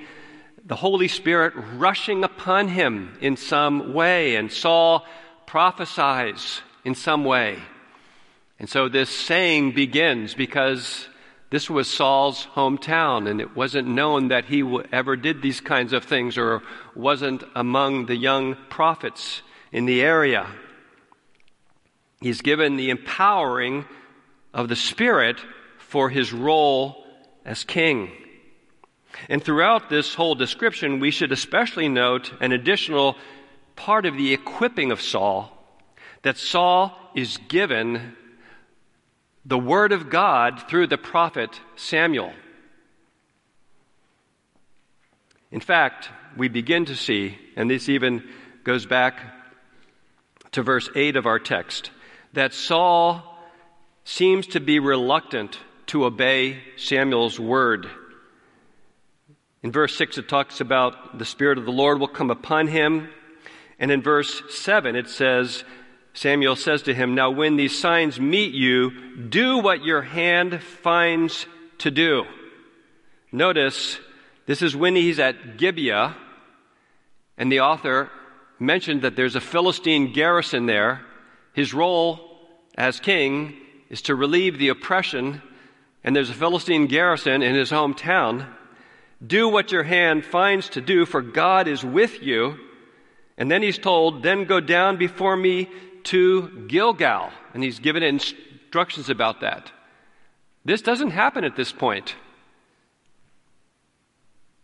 the 0.65 0.75
Holy 0.75 1.09
Spirit 1.09 1.53
rushing 1.77 2.25
upon 2.25 2.67
him 2.67 3.17
in 3.21 3.37
some 3.37 3.95
way, 3.95 4.37
and 4.37 4.51
Saul 4.51 5.07
prophesies 5.47 6.63
in 6.85 6.95
some 6.95 7.25
way. 7.25 7.59
And 8.59 8.69
so 8.69 8.89
this 8.89 9.11
saying 9.11 9.73
begins 9.73 10.35
because 10.35 11.09
this 11.51 11.69
was 11.69 11.91
Saul's 11.91 12.47
hometown, 12.55 13.29
and 13.29 13.41
it 13.41 13.57
wasn't 13.57 13.89
known 13.89 14.29
that 14.29 14.45
he 14.45 14.63
ever 14.93 15.17
did 15.17 15.43
these 15.43 15.61
kinds 15.61 15.93
of 15.93 16.05
things 16.05 16.39
or 16.39 16.63
wasn't 16.95 17.43
among 17.57 18.07
the 18.07 18.17
young 18.17 18.57
prophets 18.69 19.43
in 19.73 19.87
the 19.87 20.03
area. 20.03 20.47
He's 22.21 22.41
given 22.43 22.77
the 22.77 22.91
empowering 22.91 23.85
of 24.55 24.69
the 24.69 24.77
Spirit 24.77 25.41
for 25.79 26.09
his 26.09 26.33
role 26.33 27.05
as 27.45 27.65
king. 27.65 28.13
And 29.29 29.43
throughout 29.43 29.89
this 29.89 30.15
whole 30.15 30.35
description, 30.35 31.01
we 31.01 31.11
should 31.11 31.33
especially 31.33 31.89
note 31.89 32.33
an 32.41 32.53
additional 32.53 33.17
part 33.75 34.07
of 34.07 34.17
the 34.17 34.33
equipping 34.33 34.93
of 34.93 35.01
Saul 35.01 35.60
that 36.23 36.37
Saul 36.37 36.93
is 37.15 37.39
given 37.49 38.17
the 39.45 39.59
word 39.59 39.93
of 39.93 40.11
God 40.11 40.69
through 40.69 40.87
the 40.87 40.99
prophet 40.99 41.61
Samuel. 41.77 42.33
In 45.51 45.61
fact, 45.61 46.11
we 46.37 46.49
begin 46.49 46.85
to 46.85 46.95
see, 46.95 47.39
and 47.57 47.71
this 47.71 47.89
even 47.89 48.23
goes 48.63 48.87
back 48.87 49.19
to 50.53 50.63
verse 50.63 50.89
8 50.95 51.17
of 51.17 51.27
our 51.27 51.39
text, 51.39 51.91
that 52.33 52.55
Saul 52.55 53.23
seems 54.05 54.47
to 54.49 54.61
be 54.61 54.79
reluctant 54.79 55.59
to 55.87 56.05
obey 56.05 56.61
Samuel's 56.77 57.41
word. 57.41 57.89
In 59.63 59.73
verse 59.73 59.97
6, 59.97 60.19
it 60.19 60.29
talks 60.29 60.61
about 60.61 61.19
the 61.19 61.25
Spirit 61.25 61.59
of 61.59 61.65
the 61.65 61.73
Lord 61.73 61.99
will 61.99 62.09
come 62.09 62.31
upon 62.31 62.69
him. 62.69 63.09
And 63.79 63.91
in 63.91 64.03
verse 64.03 64.43
7, 64.51 64.95
it 64.95 65.09
says, 65.09 65.65
Samuel 66.13 66.57
says 66.57 66.83
to 66.83 66.95
him, 66.95 67.15
Now 67.15 67.31
when 67.31 67.57
these 67.57 67.79
signs 67.79 68.21
meet 68.21 68.53
you, 68.53 68.91
do 69.29 69.59
what 69.59 69.85
your 69.85 70.03
hand 70.03 70.63
finds 70.63 71.47
to 71.79 71.91
do. 71.91 72.25
Notice 73.33 73.99
This 74.47 74.63
is 74.63 74.75
when 74.75 74.97
he's 74.97 75.19
at 75.19 75.57
Gibeah, 75.57 76.17
and 77.39 77.51
the 77.51 77.61
author 77.61 78.11
mentioned 78.59 79.03
that 79.03 79.17
there's 79.17 79.37
a 79.37 79.41
Philistine 79.41 80.13
garrison 80.13 80.67
there. 80.67 81.03
His 81.53 81.73
role 81.73 82.39
as 82.77 83.01
king 83.01 83.57
is 83.89 84.03
to 84.03 84.15
relieve 84.15 84.59
the 84.59 84.69
oppression, 84.69 85.43
and 86.05 86.15
there's 86.15 86.31
a 86.31 86.35
Philistine 86.35 86.87
garrison 86.87 87.43
in 87.43 87.55
his 87.55 87.71
hometown. 87.71 88.47
Do 89.25 89.49
what 89.49 89.73
your 89.73 89.85
hand 89.85 90.25
finds 90.25 90.71
to 90.71 90.81
do, 90.81 91.07
for 91.07 91.23
God 91.23 91.69
is 91.69 91.85
with 91.85 92.23
you. 92.23 92.59
And 93.37 93.51
then 93.51 93.63
he's 93.63 93.79
told, 93.79 94.23
Then 94.23 94.45
go 94.45 94.61
down 94.61 94.97
before 94.97 95.37
me 95.37 95.69
to 96.05 96.67
Gilgal. 96.69 97.31
And 97.55 97.63
he's 97.63 97.79
given 97.79 98.03
instructions 98.03 99.11
about 99.11 99.41
that. 99.41 99.73
This 100.65 100.83
doesn't 100.83 101.11
happen 101.11 101.45
at 101.45 101.57
this 101.57 101.73
point. 101.73 102.15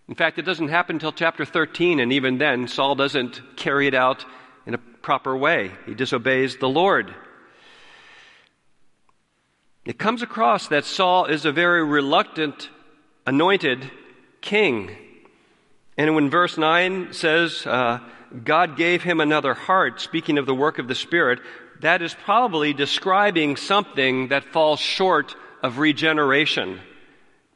In 0.09 0.15
fact, 0.15 0.39
it 0.39 0.43
doesn't 0.43 0.69
happen 0.69 0.97
until 0.97 1.13
chapter 1.13 1.45
13, 1.45 1.99
and 1.99 2.13
even 2.13 2.39
then, 2.39 2.69
Saul 2.69 2.95
doesn't 2.95 3.57
carry 3.57 3.89
it 3.89 3.95
out 3.95 4.25
in 4.65 4.75
a 4.75 4.79
proper 4.79 5.37
way. 5.37 5.73
He 5.85 5.95
disobeys 5.95 6.59
the 6.59 6.69
Lord. 6.69 7.15
It 9.85 9.99
comes 9.99 10.23
across 10.23 10.69
that 10.69 10.85
Saul 10.85 11.27
is 11.27 11.45
a 11.45 11.53
very 11.53 11.85
reluctant, 11.85 12.71
anointed 13.27 13.91
king. 14.41 14.97
And 15.97 16.15
when 16.15 16.29
verse 16.31 16.59
9 16.59 17.13
says, 17.13 17.67
uh, 17.67 18.01
God 18.45 18.77
gave 18.77 19.03
him 19.03 19.21
another 19.21 19.55
heart, 19.55 20.01
speaking 20.01 20.39
of 20.39 20.47
the 20.47 20.55
work 20.55 20.79
of 20.79 20.89
the 20.89 20.95
Spirit, 20.95 21.41
that 21.81 22.03
is 22.03 22.15
probably 22.15 22.73
describing 22.73 23.57
something 23.57 24.29
that 24.29 24.45
falls 24.45 24.81
short 24.81 25.35
of 25.63 25.79
regeneration 25.79 26.81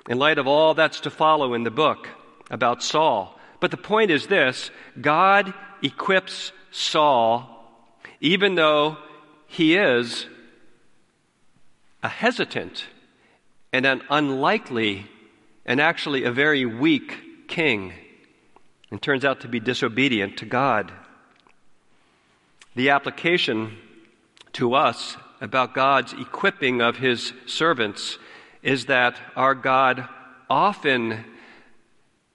in 0.09 0.19
light 0.19 0.39
of 0.39 0.47
all 0.47 0.75
that's 0.75 1.01
to 1.01 1.11
follow 1.11 1.55
in 1.55 1.65
the 1.65 1.71
book 1.71 2.09
about 2.51 2.83
Saul. 2.83 3.39
But 3.61 3.71
the 3.71 3.77
point 3.77 4.11
is 4.11 4.27
this 4.27 4.71
God 5.01 5.53
equips 5.83 6.53
Saul 6.71 7.61
even 8.21 8.55
though 8.55 8.99
he 9.47 9.77
is 9.77 10.27
a 12.03 12.09
hesitant 12.09 12.85
and 13.73 13.87
an 13.87 14.03
unlikely 14.11 15.07
and 15.65 15.81
actually 15.81 16.25
a 16.25 16.33
very 16.33 16.67
weak 16.67 17.49
king 17.49 17.93
and 18.91 19.01
turns 19.01 19.25
out 19.25 19.41
to 19.41 19.49
be 19.49 19.61
disobedient 19.61 20.39
to 20.39 20.47
God. 20.47 20.93
The 22.75 22.91
application 22.91 23.77
to 24.55 24.75
us 24.75 25.17
about 25.41 25.75
God's 25.75 26.13
equipping 26.13 26.81
of 26.81 26.97
his 26.97 27.33
servants 27.47 28.19
is 28.63 28.87
that 28.87 29.17
our 29.37 29.55
God 29.55 30.09
often 30.49 31.25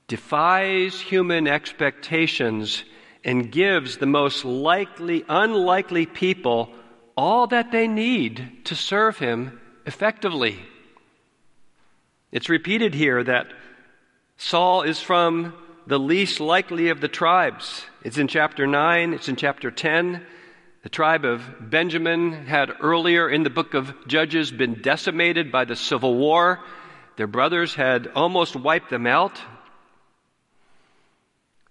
defies 0.08 1.00
human 1.00 1.48
expectations 1.48 2.84
and 3.24 3.52
gives 3.52 3.98
the 3.98 4.06
most 4.06 4.46
likely, 4.46 5.26
unlikely 5.28 6.06
people 6.06 6.70
all 7.18 7.48
that 7.48 7.72
they 7.72 7.88
need 7.88 8.66
to 8.66 8.76
serve 8.76 9.18
him 9.18 9.60
effectively. 9.86 10.60
It's 12.32 12.50
repeated 12.50 12.94
here 12.94 13.24
that 13.24 13.48
Saul 14.38 14.84
is 14.84 15.00
from 15.00 15.54
the 15.88 16.00
least 16.00 16.40
likely 16.40 16.90
of 16.90 17.02
the 17.02 17.08
tribes. 17.08 17.86
It's 18.04 18.18
in 18.18 18.28
chapter 18.28 18.66
9, 18.66 19.14
it's 19.14 19.30
in 19.30 19.36
chapter 19.36 19.70
10. 19.70 20.26
The 20.84 20.90
tribe 20.90 21.26
of 21.26 21.44
Benjamin 21.60 22.32
had 22.46 22.72
earlier 22.80 23.30
in 23.30 23.44
the 23.44 23.50
book 23.50 23.74
of 23.74 23.94
Judges 24.08 24.52
been 24.52 24.82
decimated 24.82 25.52
by 25.52 25.66
the 25.66 25.76
civil 25.76 26.16
war. 26.16 26.60
Their 27.18 27.28
brothers 27.28 27.76
had 27.76 28.08
almost 28.16 28.56
wiped 28.56 28.90
them 28.90 29.08
out. 29.08 29.42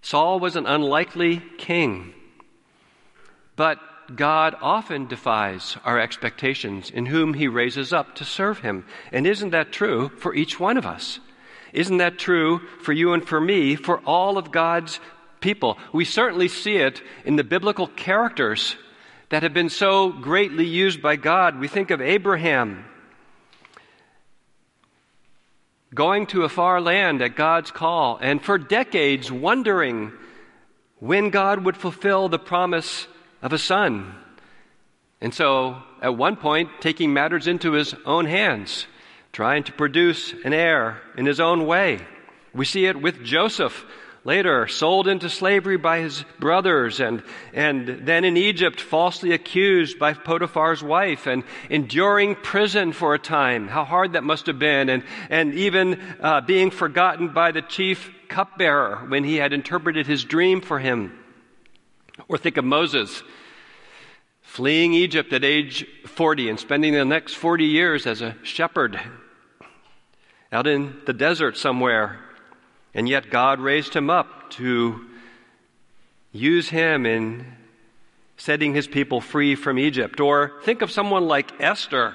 Saul 0.03 0.39
was 0.39 0.57
an 0.57 0.67
unlikely 0.67 1.43
king, 1.59 2.13
but 3.57 3.79
God 4.15 4.55
often 4.61 5.07
defies 5.07 5.77
our 5.85 5.99
expectations 5.99 6.91
in 6.91 7.07
whom 7.07 7.35
he 7.35 7.49
raises 7.49 7.93
up 7.93 8.15
to 8.17 8.25
serve 8.25 8.59
him. 8.59 8.85
And 9.13 9.27
isn't 9.27 9.51
that 9.51 9.73
true 9.73 10.11
for 10.19 10.35
each 10.35 10.61
one 10.61 10.77
of 10.77 10.85
us? 10.85 11.21
Isn't 11.75 11.99
that 11.99 12.19
true 12.19 12.61
for 12.81 12.93
you 12.93 13.13
and 13.13 13.27
for 13.27 13.41
me, 13.41 13.75
for 13.75 13.99
all 14.07 14.39
of 14.39 14.53
God's 14.53 15.01
people? 15.41 15.77
We 15.93 16.05
certainly 16.05 16.49
see 16.49 16.77
it 16.77 17.03
in 17.25 17.37
the 17.37 17.45
biblical 17.45 17.89
characters 17.89 18.77
that 19.29 19.43
have 19.43 19.53
been 19.53 19.69
so 19.69 20.11
greatly 20.11 20.65
used 20.65 21.03
by 21.03 21.17
God. 21.17 21.59
We 21.59 21.69
think 21.69 21.91
of 21.91 22.01
Abraham 22.01 22.85
going 25.95 26.27
to 26.27 26.43
a 26.43 26.49
far 26.49 26.81
land 26.81 27.23
at 27.23 27.37
God's 27.37 27.71
call, 27.71 28.19
and 28.21 28.43
for 28.43 28.59
decades 28.59 29.31
wondering 29.31 30.13
when 30.99 31.31
God 31.31 31.65
would 31.65 31.77
fulfill 31.77 32.29
the 32.29 32.39
promise 32.39 33.07
of 33.43 33.53
a 33.53 33.59
son. 33.59 34.15
And 35.21 35.33
so, 35.33 35.77
at 36.03 36.17
one 36.17 36.37
point, 36.37 36.71
taking 36.81 37.13
matters 37.13 37.47
into 37.47 37.73
his 37.73 37.95
own 38.05 38.27
hands, 38.27 38.87
trying 39.35 39.65
to 39.65 39.73
produce 39.73 40.33
an 40.45 40.55
heir 40.55 41.03
in 41.19 41.27
his 41.27 41.41
own 41.41 41.67
way. 41.67 41.99
We 42.55 42.65
see 42.65 42.87
it 42.87 43.03
with 43.03 43.25
Joseph 43.25 43.85
later 44.23 44.69
sold 44.69 45.09
into 45.09 45.29
slavery 45.29 45.77
by 45.77 45.99
his 45.99 46.25
brothers 46.39 47.01
and, 47.01 47.21
and 47.53 48.07
then 48.07 48.25
in 48.25 48.37
Egypt 48.37 48.81
falsely 48.81 49.33
accused 49.33 49.99
by 49.99 50.15
Potiphar's 50.15 50.85
wife 50.85 51.27
and 51.27 51.43
enduring 51.69 52.37
prison 52.37 52.93
for 52.93 53.13
a 53.13 53.19
time. 53.19 53.67
How 53.67 53.85
hard 53.85 54.13
that 54.13 54.23
must 54.23 54.47
have 54.47 54.61
been 54.61 54.89
and, 54.89 55.03
and 55.29 55.53
even 55.55 56.01
uh, 56.21 56.41
being 56.41 56.71
forgotten 56.71 57.35
by 57.35 57.51
the 57.51 57.61
chief 57.61 58.13
cupbearer 58.29 59.05
when 59.09 59.25
he 59.25 59.37
had 59.37 59.53
interpreted 59.53 60.07
his 60.07 60.25
dream 60.25 60.61
for 60.61 60.79
him. 60.79 61.13
Or 62.29 62.39
think 62.39 62.57
of 62.57 62.65
Moses 62.65 63.25
fleeing 64.43 64.95
Egypt 64.95 65.33
at 65.33 65.43
age 65.43 65.85
40 66.07 66.51
and 66.51 66.61
spending 66.61 66.95
the 66.95 67.05
next 67.05 67.35
40 67.35 67.65
years 67.65 68.07
as 68.07 68.23
a 68.23 68.37
shepherd 68.45 69.01
out 70.55 70.67
in 70.67 70.97
the 71.05 71.13
desert 71.13 71.57
somewhere 71.57 72.21
and 72.95 73.09
yet 73.09 73.29
God 73.29 73.61
raised 73.61 73.95
him 73.95 74.09
up 74.09 74.51
to 74.51 75.05
use 76.33 76.69
him 76.69 77.07
in 77.07 77.45
setting 78.37 78.75
his 78.75 78.87
people 78.87 79.21
free 79.21 79.57
from 79.57 79.79
Egypt. 79.79 80.21
Or 80.21 80.53
think 80.63 80.83
of 80.83 80.91
someone 80.91 81.27
like 81.27 81.61
Esther. 81.61 82.15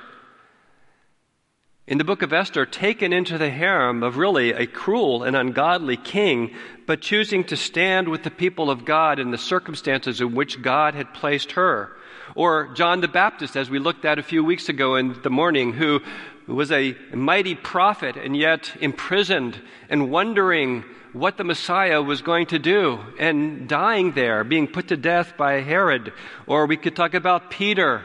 In 1.86 1.98
the 1.98 2.04
book 2.04 2.22
of 2.22 2.32
Esther, 2.32 2.66
taken 2.66 3.12
into 3.12 3.38
the 3.38 3.50
harem 3.50 4.04
of 4.04 4.18
really 4.18 4.52
a 4.52 4.68
cruel 4.68 5.24
and 5.24 5.36
ungodly 5.36 5.98
king, 5.98 6.56
but 6.86 7.02
choosing 7.02 7.44
to 7.46 7.58
stand 7.58 8.08
with 8.08 8.24
the 8.24 8.32
people 8.32 8.70
of 8.70 8.86
God 8.86 9.20
in 9.20 9.32
the 9.32 9.38
circumstances 9.38 10.22
in 10.22 10.36
which 10.36 10.62
God 10.62 10.94
had 10.94 11.14
placed 11.14 11.54
her. 11.54 11.96
Or 12.36 12.68
John 12.76 13.02
the 13.02 13.08
Baptist, 13.08 13.58
as 13.58 13.72
we 13.72 13.80
looked 13.80 14.06
at 14.06 14.20
a 14.20 14.24
few 14.24 14.44
weeks 14.44 14.70
ago 14.70 14.96
in 14.96 15.20
the 15.24 15.32
morning, 15.32 15.74
who 15.74 16.02
who 16.50 16.56
was 16.56 16.72
a 16.72 16.96
mighty 17.14 17.54
prophet 17.54 18.18
and 18.18 18.36
yet 18.36 18.76
imprisoned 18.82 19.62
and 19.88 20.10
wondering 20.10 20.84
what 21.14 21.38
the 21.38 21.44
Messiah 21.44 22.02
was 22.02 22.24
going 22.24 22.48
to 22.48 22.58
do 22.58 22.98
and 23.20 23.70
dying 23.70 24.14
there, 24.14 24.44
being 24.44 24.68
put 24.68 24.88
to 24.88 24.98
death 24.98 25.38
by 25.38 25.62
Herod. 25.62 26.12
Or 26.48 26.66
we 26.66 26.76
could 26.76 26.96
talk 26.96 27.14
about 27.14 27.52
Peter 27.52 28.04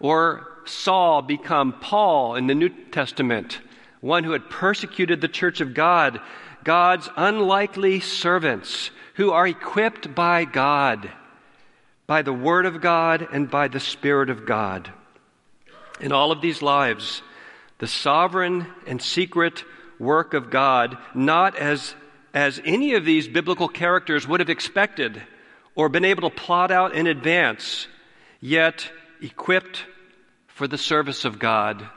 or 0.00 0.46
Saul 0.66 1.22
become 1.22 1.80
Paul 1.80 2.34
in 2.34 2.46
the 2.46 2.54
New 2.54 2.68
Testament, 2.68 3.58
one 4.02 4.22
who 4.22 4.32
had 4.32 4.50
persecuted 4.50 5.22
the 5.22 5.26
church 5.26 5.62
of 5.62 5.72
God, 5.72 6.20
God's 6.64 7.08
unlikely 7.16 8.00
servants 8.00 8.90
who 9.14 9.30
are 9.30 9.46
equipped 9.46 10.14
by 10.14 10.44
God, 10.44 11.10
by 12.06 12.20
the 12.20 12.34
Word 12.34 12.66
of 12.66 12.82
God 12.82 13.26
and 13.32 13.50
by 13.50 13.66
the 13.66 13.80
Spirit 13.80 14.28
of 14.28 14.44
God. 14.44 14.92
In 16.02 16.12
all 16.12 16.30
of 16.30 16.42
these 16.42 16.60
lives, 16.60 17.22
the 17.78 17.86
sovereign 17.86 18.66
and 18.86 19.00
secret 19.00 19.64
work 19.98 20.34
of 20.34 20.50
God, 20.50 20.98
not 21.14 21.56
as, 21.56 21.94
as 22.34 22.60
any 22.64 22.94
of 22.94 23.04
these 23.04 23.28
biblical 23.28 23.68
characters 23.68 24.26
would 24.26 24.40
have 24.40 24.50
expected 24.50 25.22
or 25.74 25.88
been 25.88 26.04
able 26.04 26.28
to 26.28 26.36
plot 26.36 26.70
out 26.70 26.94
in 26.94 27.06
advance, 27.06 27.86
yet 28.40 28.90
equipped 29.20 29.84
for 30.48 30.66
the 30.66 30.78
service 30.78 31.24
of 31.24 31.38
God 31.38 31.88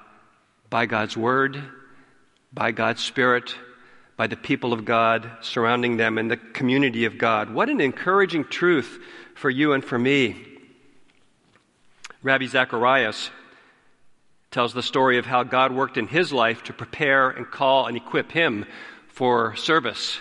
by 0.70 0.86
God's 0.86 1.18
Word, 1.18 1.62
by 2.54 2.72
God's 2.72 3.04
Spirit, 3.04 3.56
by 4.18 4.28
the 4.28 4.38
people 4.38 4.72
of 4.72 4.86
God 4.86 5.32
surrounding 5.42 5.98
them 5.98 6.20
and 6.20 6.30
the 6.30 6.38
community 6.38 7.06
of 7.06 7.18
God. 7.18 7.52
What 7.52 7.70
an 7.70 7.82
encouraging 7.82 8.46
truth 8.46 9.00
for 9.34 9.50
you 9.50 9.74
and 9.74 9.84
for 9.84 9.98
me. 9.98 10.36
Ravi 12.22 12.46
Zacharias 12.46 13.32
tells 14.52 14.74
the 14.74 14.84
story 14.84 15.18
of 15.18 15.26
how 15.26 15.44
God 15.44 15.72
worked 15.72 15.98
in 15.98 16.08
his 16.08 16.34
life 16.34 16.62
to 16.64 16.74
prepare 16.74 17.30
and 17.30 17.50
call 17.50 17.88
and 17.88 17.96
equip 17.96 18.34
him 18.34 18.66
for 19.08 19.56
service. 19.56 20.20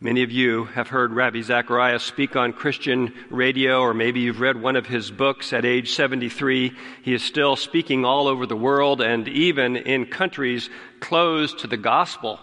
Many 0.00 0.22
of 0.22 0.30
you 0.30 0.64
have 0.64 0.88
heard 0.88 1.12
Ravi 1.12 1.42
Zacharias 1.42 2.02
speak 2.02 2.36
on 2.36 2.54
Christian 2.54 3.12
radio, 3.28 3.80
or 3.80 3.92
maybe 3.92 4.20
you've 4.20 4.40
read 4.40 4.62
one 4.62 4.76
of 4.76 4.86
his 4.86 5.10
books 5.10 5.52
at 5.52 5.66
age 5.66 5.92
73. 5.92 6.72
He 7.02 7.12
is 7.12 7.22
still 7.22 7.54
speaking 7.54 8.02
all 8.02 8.28
over 8.28 8.46
the 8.46 8.56
world 8.56 9.02
and 9.02 9.28
even 9.28 9.76
in 9.76 10.06
countries 10.06 10.70
closed 11.00 11.58
to 11.58 11.66
the 11.66 11.76
gospel. 11.76 12.40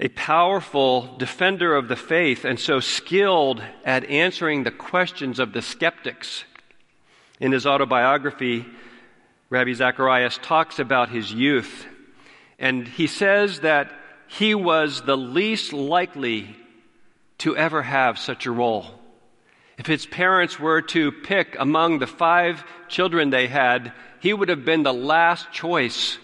a 0.00 0.08
powerful 0.08 1.16
defender 1.18 1.76
of 1.76 1.88
the 1.88 1.96
faith 1.96 2.44
and 2.44 2.58
so 2.58 2.80
skilled 2.80 3.62
at 3.84 4.04
answering 4.06 4.64
the 4.64 4.70
questions 4.70 5.38
of 5.38 5.52
the 5.52 5.62
skeptics. 5.62 6.44
In 7.40 7.52
his 7.52 7.66
autobiography, 7.66 8.66
Ravi 9.54 9.74
Zacharias 9.74 10.36
talks 10.42 10.80
about 10.80 11.10
his 11.10 11.32
youth, 11.32 11.86
and 12.58 12.88
he 12.88 13.06
says 13.06 13.60
that 13.60 13.92
he 14.26 14.52
was 14.52 15.02
the 15.02 15.16
least 15.16 15.72
likely 15.72 16.56
to 17.38 17.56
ever 17.56 17.80
have 17.80 18.18
such 18.18 18.46
a 18.46 18.50
role. 18.50 18.84
If 19.78 19.86
his 19.86 20.06
parents 20.06 20.58
were 20.58 20.82
to 20.82 21.12
pick 21.12 21.54
among 21.56 22.00
the 22.00 22.08
five 22.08 22.64
children 22.88 23.30
they 23.30 23.46
had, 23.46 23.92
he 24.18 24.32
would 24.32 24.48
have 24.48 24.64
been 24.64 24.82
the 24.82 24.92
last 24.92 25.52
choice 25.52 26.18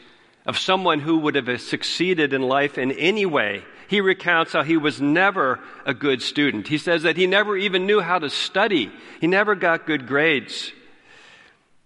of 0.45 0.59
someone 0.59 0.99
who 0.99 1.19
would 1.19 1.37
have 1.37 1.61
succeeded 1.61 2.33
in 2.33 2.43
life 2.43 2.79
in 2.79 2.91
any 2.91 3.27
way. 3.27 3.63
He 3.87 4.01
recounts 4.01 4.55
how 4.55 4.65
he 4.65 4.77
was 4.77 5.01
never 5.01 5.61
a 5.87 5.95
good 5.95 6.21
student. 6.21 6.67
He 6.67 6.79
says 6.79 7.05
that 7.05 7.17
he 7.17 7.29
never 7.29 7.57
even 7.57 7.87
knew 7.87 8.01
how 8.01 8.19
to 8.19 8.29
study. 8.29 8.91
He 9.21 9.29
never 9.29 9.55
got 9.55 9.87
good 9.87 10.09
grades. 10.09 10.73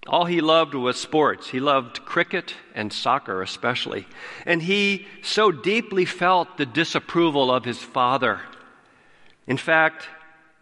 All 0.07 0.27
he 0.27 0.41
loved 0.41 0.75
was 0.75 1.01
sports. 1.01 1.49
He 1.49 1.61
loved 1.61 2.05
cricket 2.05 2.55
and 2.75 2.93
soccer, 2.93 3.41
especially. 3.41 4.07
And 4.45 4.63
he 4.63 5.07
so 5.23 5.51
deeply 5.51 6.05
felt 6.05 6.57
the 6.57 6.67
disapproval 6.67 7.51
of 7.51 7.65
his 7.65 7.79
father. 7.79 8.41
In 9.47 9.57
fact, 9.57 10.09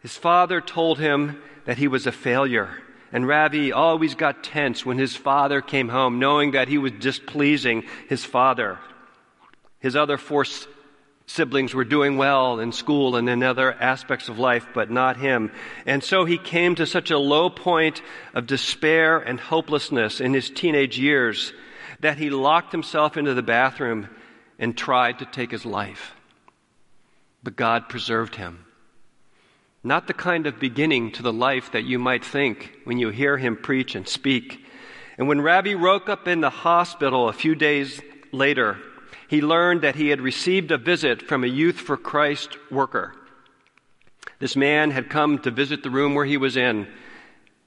his 0.01 0.17
father 0.17 0.61
told 0.61 0.99
him 0.99 1.43
that 1.65 1.79
he 1.79 1.89
was 1.89 2.07
a 2.07 2.13
failure. 2.13 2.83
And 3.13 3.27
Ravi 3.27 3.73
always 3.73 4.15
got 4.15 4.45
tense 4.45 4.87
when 4.87 4.99
his 4.99 5.17
father 5.17 5.61
came 5.61 5.89
home, 5.89 6.19
knowing 6.19 6.53
that 6.53 6.69
he 6.69 6.79
was 6.79 6.93
displeasing 6.93 7.85
his 8.09 8.25
father. 8.25 8.79
His 9.81 9.97
other 9.97 10.17
four 10.17 10.45
siblings 11.33 11.75
were 11.75 11.85
doing 11.85 12.19
well 12.19 12.61
in 12.61 12.73
school 12.73 13.17
and 13.17 13.29
in 13.29 13.43
other 13.43 13.73
aspects 13.73 14.29
of 14.29 14.39
life, 14.39 14.67
but 14.75 14.91
not 14.91 15.17
him. 15.17 15.51
And 15.87 16.05
so 16.05 16.25
he 16.25 16.37
came 16.37 16.75
to 16.75 16.87
such 16.87 17.11
a 17.11 17.19
low 17.19 17.49
point 17.49 18.03
of 18.35 18.47
despair 18.47 19.19
and 19.19 19.41
hopelessness 19.41 20.21
in 20.21 20.35
his 20.35 20.51
teenage 20.51 20.99
years 20.99 21.53
that 22.01 22.19
he 22.19 22.29
locked 22.29 22.73
himself 22.73 23.17
into 23.17 23.33
the 23.33 23.43
bathroom 23.43 24.09
and 24.59 24.77
tried 24.77 25.21
to 25.21 25.25
take 25.25 25.51
his 25.51 25.65
life. 25.65 26.15
But 27.43 27.57
God 27.57 27.89
preserved 27.89 28.37
him. 28.37 28.67
Not 29.83 30.07
the 30.07 30.15
kind 30.15 30.47
of 30.47 30.61
beginning 30.61 31.13
to 31.13 31.23
the 31.23 31.33
life 31.33 31.73
that 31.73 31.85
you 31.85 31.99
might 31.99 32.25
think 32.25 32.73
when 32.85 32.99
you 32.99 33.09
hear 33.09 33.37
him 33.39 33.57
preach 33.57 33.95
and 33.95 34.07
speak. 34.07 34.65
And 35.17 35.29
when 35.29 35.41
Ravi 35.41 35.75
woke 35.75 36.09
up 36.09 36.29
in 36.29 36.41
the 36.41 36.51
hospital 36.51 37.29
a 37.29 37.33
few 37.33 37.55
days 37.55 38.01
later, 38.33 38.79
he 39.33 39.41
learned 39.41 39.81
that 39.81 39.97
he 39.97 40.11
had 40.11 40.21
received 40.21 40.71
a 40.71 40.77
visit 40.77 41.23
from 41.23 41.43
a 41.43 41.47
Youth 41.47 41.81
for 41.81 41.97
Christ 41.97 42.51
worker. 42.71 43.15
This 44.41 44.57
man 44.57 44.91
had 44.91 45.09
come 45.09 45.39
to 45.39 45.51
visit 45.51 45.83
the 45.83 45.89
room 45.89 46.15
where 46.15 46.27
he 46.27 46.37
was 46.37 46.55
in, 46.55 46.87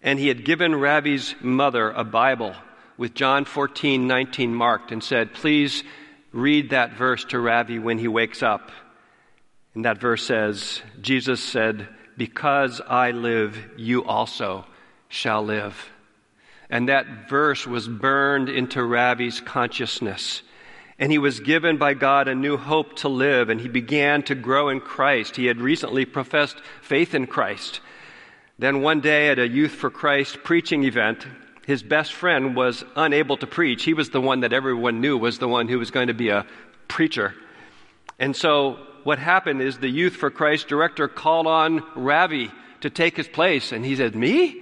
and 0.04 0.20
he 0.20 0.28
had 0.28 0.46
given 0.46 0.76
Ravi's 0.76 1.34
mother 1.42 1.90
a 1.90 2.04
Bible 2.04 2.54
with 2.98 3.16
John 3.16 3.46
14, 3.46 4.06
19 4.06 4.54
marked 4.54 4.92
and 4.92 5.04
said, 5.04 5.34
Please 5.34 5.84
read 6.32 6.70
that 6.70 6.94
verse 6.94 7.26
to 7.30 7.40
Ravi 7.40 7.80
when 7.80 7.98
he 7.98 8.08
wakes 8.08 8.44
up. 8.44 8.72
And 9.74 9.86
that 9.86 10.00
verse 10.00 10.24
says, 10.24 10.84
Jesus 11.02 11.44
said, 11.44 11.88
Because 12.16 12.80
I 12.80 13.10
live, 13.10 13.58
you 13.76 14.06
also 14.06 14.68
shall 15.10 15.44
live. 15.44 15.90
And 16.70 16.90
that 16.90 17.28
verse 17.28 17.66
was 17.66 17.88
burned 17.88 18.50
into 18.50 18.84
Ravi's 18.84 19.42
consciousness. 19.42 20.44
And 20.98 21.12
he 21.12 21.18
was 21.18 21.42
given 21.42 21.78
by 21.78 21.94
God 21.94 22.28
a 22.28 22.36
new 22.36 22.56
hope 22.56 22.96
to 22.98 23.10
live, 23.10 23.50
and 23.50 23.60
he 23.60 23.68
began 23.68 24.24
to 24.24 24.36
grow 24.36 24.70
in 24.70 24.80
Christ. 24.80 25.36
He 25.36 25.48
had 25.48 25.60
recently 25.60 26.06
professed 26.06 26.58
faith 26.82 27.14
in 27.14 27.28
Christ. 27.28 27.82
Then 28.58 28.82
one 28.82 29.02
day 29.02 29.30
at 29.30 29.40
a 29.40 29.48
Youth 29.48 29.74
for 29.74 29.90
Christ 29.90 30.44
preaching 30.44 30.86
event, 30.86 31.28
his 31.66 31.84
best 31.84 32.14
friend 32.14 32.56
was 32.56 32.86
unable 32.96 33.36
to 33.38 33.48
preach. 33.48 33.84
He 33.84 33.94
was 33.94 34.12
the 34.12 34.22
one 34.22 34.42
that 34.42 34.54
everyone 34.54 35.02
knew 35.02 35.18
was 35.18 35.40
the 35.40 35.48
one 35.48 35.68
who 35.68 35.80
was 35.80 35.92
going 35.92 36.08
to 36.08 36.14
be 36.14 36.30
a 36.30 36.46
preacher. 36.88 37.34
And 38.18 38.36
so 38.36 38.80
what 39.04 39.20
happened 39.20 39.62
is 39.62 39.80
the 39.80 39.90
Youth 39.90 40.16
for 40.16 40.30
Christ 40.30 40.70
director 40.70 41.10
called 41.10 41.48
on 41.48 41.84
Ravi 41.96 42.52
to 42.82 42.90
take 42.90 43.18
his 43.18 43.28
place, 43.28 43.72
and 43.74 43.84
he 43.84 43.96
said, 43.96 44.16
Me? 44.16 44.62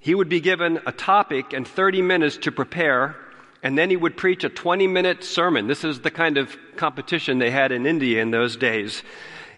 He 0.00 0.14
would 0.14 0.30
be 0.30 0.40
given 0.40 0.80
a 0.86 0.92
topic 0.92 1.52
and 1.52 1.68
30 1.68 2.02
minutes 2.02 2.38
to 2.38 2.50
prepare 2.50 3.16
and 3.62 3.76
then 3.76 3.90
he 3.90 3.96
would 3.96 4.16
preach 4.16 4.44
a 4.44 4.48
20 4.48 4.86
minute 4.86 5.22
sermon. 5.22 5.66
This 5.66 5.84
is 5.84 6.00
the 6.00 6.10
kind 6.10 6.38
of 6.38 6.56
competition 6.76 7.38
they 7.38 7.50
had 7.50 7.72
in 7.72 7.86
India 7.86 8.22
in 8.22 8.30
those 8.30 8.56
days 8.56 9.02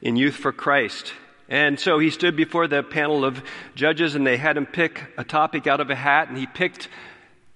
in 0.00 0.16
Youth 0.16 0.34
for 0.34 0.52
Christ. 0.52 1.12
And 1.48 1.78
so 1.78 1.98
he 1.98 2.10
stood 2.10 2.34
before 2.34 2.66
the 2.66 2.82
panel 2.82 3.24
of 3.24 3.42
judges 3.74 4.14
and 4.14 4.26
they 4.26 4.36
had 4.36 4.56
him 4.56 4.66
pick 4.66 5.04
a 5.16 5.24
topic 5.24 5.66
out 5.66 5.80
of 5.80 5.90
a 5.90 5.94
hat 5.94 6.28
and 6.28 6.36
he 6.36 6.46
picked 6.46 6.88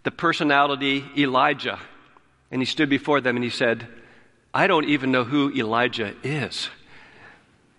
the 0.04 0.10
personality 0.10 1.04
Elijah. 1.16 1.78
And 2.50 2.60
he 2.60 2.66
stood 2.66 2.88
before 2.88 3.20
them 3.20 3.36
and 3.36 3.44
he 3.44 3.50
said, 3.50 3.88
I 4.54 4.68
don't 4.68 4.88
even 4.88 5.10
know 5.10 5.24
who 5.24 5.52
Elijah 5.52 6.14
is. 6.22 6.68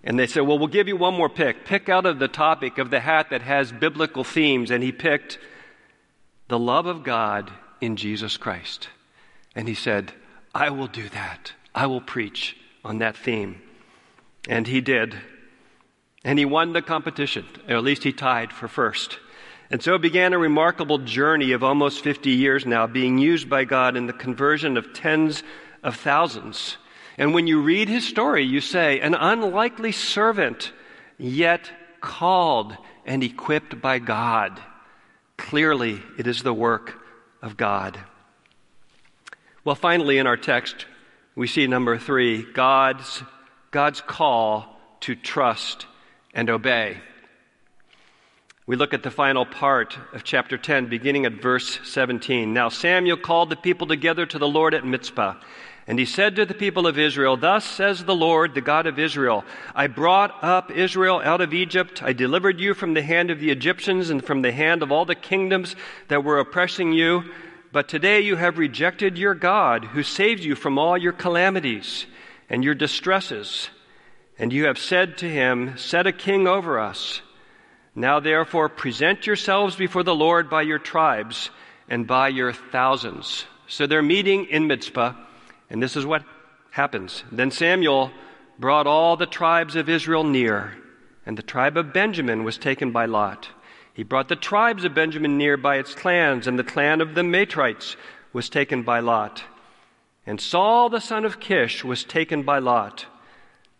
And 0.03 0.19
they 0.19 0.27
said, 0.27 0.41
Well, 0.41 0.59
we'll 0.59 0.67
give 0.67 0.87
you 0.87 0.97
one 0.97 1.13
more 1.13 1.29
pick. 1.29 1.65
Pick 1.65 1.87
out 1.87 2.05
of 2.05 2.19
the 2.19 2.27
topic 2.27 2.77
of 2.77 2.89
the 2.89 2.99
hat 2.99 3.27
that 3.29 3.41
has 3.41 3.71
biblical 3.71 4.23
themes. 4.23 4.71
And 4.71 4.83
he 4.83 4.91
picked 4.91 5.39
the 6.49 6.59
love 6.59 6.85
of 6.85 7.03
God 7.03 7.51
in 7.81 7.95
Jesus 7.95 8.37
Christ. 8.37 8.89
And 9.55 9.67
he 9.67 9.73
said, 9.73 10.13
I 10.53 10.69
will 10.69 10.87
do 10.87 11.09
that. 11.09 11.53
I 11.73 11.87
will 11.87 12.01
preach 12.01 12.55
on 12.83 12.99
that 12.99 13.17
theme. 13.17 13.61
And 14.47 14.67
he 14.67 14.81
did. 14.81 15.15
And 16.23 16.39
he 16.39 16.45
won 16.45 16.73
the 16.73 16.81
competition, 16.81 17.45
or 17.67 17.75
at 17.75 17.83
least 17.83 18.03
he 18.03 18.11
tied 18.11 18.51
for 18.51 18.67
first. 18.67 19.19
And 19.69 19.83
so 19.83 19.97
began 19.97 20.33
a 20.33 20.37
remarkable 20.37 20.97
journey 20.99 21.51
of 21.51 21.63
almost 21.63 22.03
50 22.03 22.31
years 22.31 22.65
now, 22.65 22.87
being 22.87 23.17
used 23.17 23.49
by 23.49 23.65
God 23.65 23.97
in 23.97 24.07
the 24.07 24.13
conversion 24.13 24.77
of 24.77 24.93
tens 24.93 25.43
of 25.83 25.95
thousands. 25.95 26.77
And 27.17 27.33
when 27.33 27.47
you 27.47 27.61
read 27.61 27.89
his 27.89 28.07
story, 28.07 28.43
you 28.43 28.61
say, 28.61 28.99
an 28.99 29.15
unlikely 29.15 29.91
servant, 29.91 30.71
yet 31.17 31.71
called 31.99 32.77
and 33.05 33.23
equipped 33.23 33.81
by 33.81 33.99
God. 33.99 34.61
Clearly, 35.37 36.01
it 36.17 36.27
is 36.27 36.43
the 36.43 36.53
work 36.53 36.95
of 37.41 37.57
God. 37.57 37.99
Well, 39.63 39.75
finally, 39.75 40.17
in 40.17 40.27
our 40.27 40.37
text, 40.37 40.85
we 41.35 41.47
see 41.47 41.67
number 41.67 41.97
three 41.97 42.43
God's, 42.53 43.23
God's 43.71 44.01
call 44.01 44.79
to 45.01 45.15
trust 45.15 45.85
and 46.33 46.49
obey. 46.49 46.97
We 48.65 48.75
look 48.75 48.93
at 48.93 49.03
the 49.03 49.11
final 49.11 49.45
part 49.45 49.97
of 50.13 50.23
chapter 50.23 50.57
10, 50.57 50.87
beginning 50.87 51.25
at 51.25 51.41
verse 51.41 51.79
17. 51.83 52.53
Now 52.53 52.69
Samuel 52.69 53.17
called 53.17 53.49
the 53.49 53.55
people 53.55 53.87
together 53.87 54.25
to 54.25 54.37
the 54.37 54.47
Lord 54.47 54.73
at 54.73 54.85
Mizpah. 54.85 55.35
And 55.87 55.97
he 55.97 56.05
said 56.05 56.35
to 56.35 56.45
the 56.45 56.53
people 56.53 56.85
of 56.85 56.99
Israel, 56.99 57.37
Thus 57.37 57.63
says 57.63 58.03
the 58.03 58.15
Lord, 58.15 58.53
the 58.53 58.61
God 58.61 58.87
of 58.87 58.99
Israel, 58.99 59.45
I 59.73 59.87
brought 59.87 60.43
up 60.43 60.69
Israel 60.69 61.21
out 61.23 61.39
of 61.39 61.53
Egypt. 61.53 62.03
I 62.03 62.11
delivered 62.11 62.59
you 62.59 62.73
from 62.73 62.93
the 62.93 63.01
hand 63.01 63.31
of 63.31 63.39
the 63.39 63.51
Egyptians 63.51 64.09
and 64.09 64.23
from 64.23 64.41
the 64.41 64.51
hand 64.51 64.83
of 64.83 64.91
all 64.91 65.05
the 65.05 65.15
kingdoms 65.15 65.77
that 66.09 66.25
were 66.25 66.39
oppressing 66.39 66.91
you. 66.91 67.23
But 67.71 67.87
today 67.87 68.19
you 68.19 68.35
have 68.35 68.57
rejected 68.57 69.17
your 69.17 69.33
God, 69.33 69.85
who 69.85 70.03
saved 70.03 70.43
you 70.43 70.55
from 70.55 70.77
all 70.77 70.97
your 70.97 71.13
calamities 71.13 72.05
and 72.49 72.65
your 72.65 72.75
distresses. 72.75 73.69
And 74.37 74.51
you 74.51 74.65
have 74.65 74.77
said 74.77 75.17
to 75.19 75.29
him, 75.29 75.77
Set 75.77 76.05
a 76.05 76.11
king 76.11 76.49
over 76.49 76.79
us. 76.79 77.21
Now 77.95 78.19
therefore 78.19 78.67
present 78.67 79.25
yourselves 79.25 79.77
before 79.77 80.03
the 80.03 80.13
Lord 80.13 80.49
by 80.49 80.63
your 80.63 80.79
tribes 80.79 81.49
and 81.87 82.05
by 82.05 82.27
your 82.27 82.51
thousands. 82.51 83.45
So 83.67 83.87
they're 83.87 84.01
meeting 84.01 84.45
in 84.45 84.67
Mizpah. 84.67 85.13
And 85.69 85.81
this 85.81 85.95
is 85.95 86.05
what 86.05 86.23
happens. 86.71 87.23
Then 87.31 87.51
Samuel 87.51 88.11
brought 88.59 88.87
all 88.87 89.17
the 89.17 89.25
tribes 89.25 89.75
of 89.75 89.89
Israel 89.89 90.23
near, 90.23 90.75
and 91.25 91.37
the 91.37 91.43
tribe 91.43 91.77
of 91.77 91.93
Benjamin 91.93 92.43
was 92.43 92.57
taken 92.57 92.91
by 92.91 93.05
Lot. 93.05 93.49
He 93.93 94.03
brought 94.03 94.29
the 94.29 94.35
tribes 94.35 94.83
of 94.83 94.93
Benjamin 94.93 95.37
near 95.37 95.57
by 95.57 95.77
its 95.77 95.93
clans, 95.93 96.47
and 96.47 96.57
the 96.57 96.63
clan 96.63 97.01
of 97.01 97.15
the 97.15 97.23
Matrites 97.23 97.95
was 98.31 98.49
taken 98.49 98.83
by 98.83 98.99
Lot. 98.99 99.43
And 100.25 100.39
Saul 100.39 100.89
the 100.89 101.01
son 101.01 101.25
of 101.25 101.39
Kish 101.39 101.83
was 101.83 102.03
taken 102.03 102.43
by 102.43 102.59
Lot. 102.59 103.05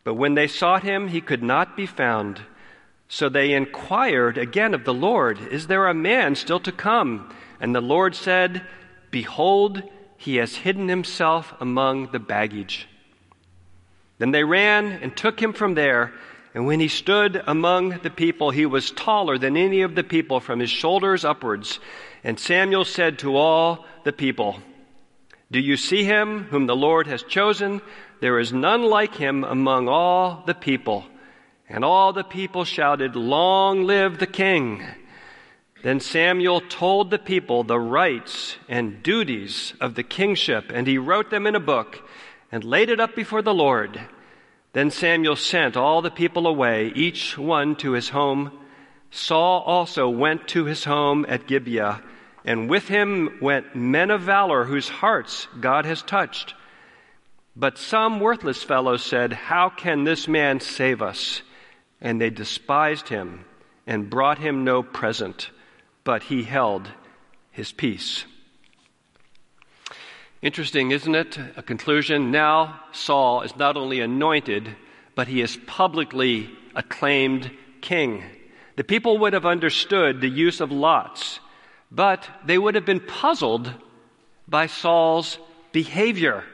But 0.04 0.16
when 0.16 0.36
they 0.36 0.48
sought 0.48 0.84
him, 0.84 1.10
he 1.10 1.22
could 1.22 1.44
not 1.44 1.76
be 1.76 1.86
found. 1.86 2.42
So 3.10 3.30
they 3.30 3.54
inquired 3.54 4.38
again 4.38 4.74
of 4.74 4.86
the 4.86 4.94
Lord, 4.94 5.40
Is 5.52 5.68
there 5.68 5.88
a 5.88 5.94
man 5.94 6.36
still 6.36 6.60
to 6.62 6.72
come? 6.72 7.34
And 7.60 7.76
the 7.76 7.82
Lord 7.82 8.16
said, 8.16 8.66
Behold, 9.12 9.84
he 10.18 10.38
has 10.38 10.56
hidden 10.56 10.88
himself 10.88 11.54
among 11.60 12.12
the 12.12 12.20
baggage. 12.20 12.88
Then 14.18 14.32
they 14.32 14.44
ran 14.44 14.92
and 14.92 15.16
took 15.16 15.40
him 15.42 15.54
from 15.54 15.76
there. 15.76 16.14
And 16.54 16.66
when 16.66 16.80
he 16.80 16.88
stood 16.88 17.42
among 17.46 18.00
the 18.00 18.10
people, 18.10 18.50
he 18.50 18.66
was 18.66 18.90
taller 18.92 19.38
than 19.38 19.56
any 19.56 19.82
of 19.82 19.96
the 19.96 20.04
people 20.04 20.40
from 20.40 20.60
his 20.60 20.72
shoulders 20.72 21.24
upwards. 21.24 21.80
And 22.24 22.40
Samuel 22.40 22.84
said 22.84 23.20
to 23.20 23.36
all 23.36 23.86
the 24.04 24.14
people, 24.14 24.60
Do 25.52 25.60
you 25.60 25.78
see 25.78 26.04
him 26.04 26.46
whom 26.46 26.66
the 26.66 26.76
Lord 26.76 27.06
has 27.08 27.22
chosen? 27.22 27.82
there 28.20 28.40
is 28.40 28.54
none 28.54 28.84
like 28.84 29.16
him 29.16 29.44
among 29.44 29.88
all 29.88 30.44
the 30.46 30.54
people. 30.54 31.06
And 31.70 31.84
all 31.84 32.14
the 32.14 32.24
people 32.24 32.64
shouted, 32.64 33.16
Long 33.16 33.84
live 33.84 34.20
the 34.20 34.28
king! 34.28 34.84
Then 35.84 36.00
Samuel 36.00 36.62
told 36.62 37.12
the 37.12 37.20
people 37.20 37.64
the 37.64 37.80
rights 37.80 38.58
and 38.68 39.04
duties 39.04 39.74
of 39.80 39.96
the 39.96 40.04
kingship, 40.04 40.72
and 40.74 40.88
he 40.88 40.98
wrote 40.98 41.30
them 41.30 41.46
in 41.46 41.56
a 41.56 41.60
book 41.60 42.08
and 42.52 42.64
laid 42.64 42.90
it 42.90 43.00
up 43.00 43.16
before 43.16 43.42
the 43.42 43.54
Lord. 43.54 44.02
Then 44.74 44.92
Samuel 44.92 45.36
sent 45.36 45.78
all 45.78 46.02
the 46.02 46.12
people 46.12 46.48
away, 46.48 46.92
each 46.96 47.38
one 47.38 47.76
to 47.78 47.92
his 47.92 48.10
home. 48.10 48.52
Saul 49.12 49.62
also 49.62 50.10
went 50.10 50.48
to 50.50 50.66
his 50.66 50.84
home 50.84 51.26
at 51.30 51.48
Gibeah, 51.48 52.02
and 52.44 52.70
with 52.70 52.88
him 52.88 53.38
went 53.42 53.76
men 53.76 54.12
of 54.12 54.22
valor 54.22 54.66
whose 54.66 54.90
hearts 54.90 55.48
God 55.60 55.86
has 55.86 56.02
touched. 56.02 56.54
But 57.56 57.78
some 57.78 58.20
worthless 58.20 58.64
fellows 58.64 59.04
said, 59.04 59.34
How 59.34 59.70
can 59.70 60.04
this 60.04 60.28
man 60.28 60.60
save 60.60 61.02
us? 61.02 61.42
And 62.00 62.22
they 62.22 62.30
despised 62.30 63.10
him 63.10 63.46
and 63.88 64.10
brought 64.10 64.38
him 64.38 64.64
no 64.64 64.84
present, 64.84 65.50
but 66.08 66.24
he 66.24 66.44
held 66.44 66.90
his 67.52 67.74
peace. 67.74 68.24
Interesting, 70.42 70.92
isn't 70.92 71.16
it? 71.16 71.38
A 71.58 71.62
conclusion. 71.62 72.32
Now 72.32 72.80
Saul 72.94 73.42
is 73.42 73.58
not 73.58 73.76
only 73.76 74.00
anointed, 74.00 74.74
but 75.16 75.28
he 75.28 75.42
is 75.42 75.60
publicly 75.68 76.50
acclaimed 76.76 77.52
king. 77.82 78.24
The 78.78 78.86
people 78.86 79.18
would 79.18 79.34
have 79.34 79.46
understood 79.46 80.22
the 80.22 80.30
use 80.30 80.62
of 80.62 80.72
lots, 80.72 81.42
but 81.92 82.30
they 82.46 82.58
would 82.58 82.76
have 82.76 82.86
been 82.86 83.02
puzzled 83.02 83.74
by 84.48 84.68
Saul's 84.68 85.38
behavior. 85.74 86.46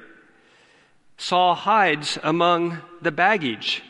Saul 1.18 1.54
hides 1.54 2.18
among 2.24 2.82
the 3.04 3.12
baggage. 3.12 3.84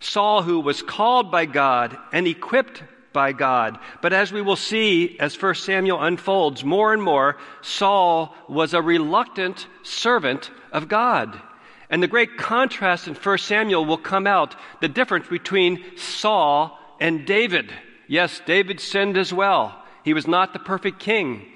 Saul, 0.00 0.40
who 0.44 0.60
was 0.60 0.80
called 0.80 1.30
by 1.30 1.44
God 1.44 1.94
and 2.10 2.26
equipped 2.26 2.82
by 3.12 3.32
God. 3.32 3.78
But 4.02 4.12
as 4.12 4.32
we 4.32 4.42
will 4.42 4.56
see 4.56 5.16
as 5.18 5.40
1 5.40 5.54
Samuel 5.56 6.02
unfolds 6.02 6.64
more 6.64 6.92
and 6.92 7.02
more, 7.02 7.36
Saul 7.62 8.34
was 8.48 8.74
a 8.74 8.82
reluctant 8.82 9.66
servant 9.82 10.50
of 10.72 10.88
God. 10.88 11.40
And 11.88 12.02
the 12.02 12.08
great 12.08 12.36
contrast 12.36 13.08
in 13.08 13.14
1 13.14 13.38
Samuel 13.38 13.84
will 13.84 13.98
come 13.98 14.26
out 14.26 14.54
the 14.80 14.88
difference 14.88 15.26
between 15.26 15.84
Saul 15.96 16.78
and 17.00 17.26
David. 17.26 17.72
Yes, 18.06 18.40
David 18.46 18.80
sinned 18.80 19.16
as 19.16 19.32
well. 19.32 19.76
He 20.04 20.14
was 20.14 20.26
not 20.26 20.52
the 20.52 20.58
perfect 20.58 21.00
king, 21.00 21.46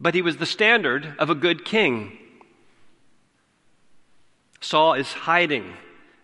but 0.00 0.14
he 0.14 0.22
was 0.22 0.36
the 0.36 0.46
standard 0.46 1.14
of 1.18 1.30
a 1.30 1.34
good 1.34 1.64
king. 1.64 2.18
Saul 4.60 4.94
is 4.94 5.12
hiding, 5.12 5.72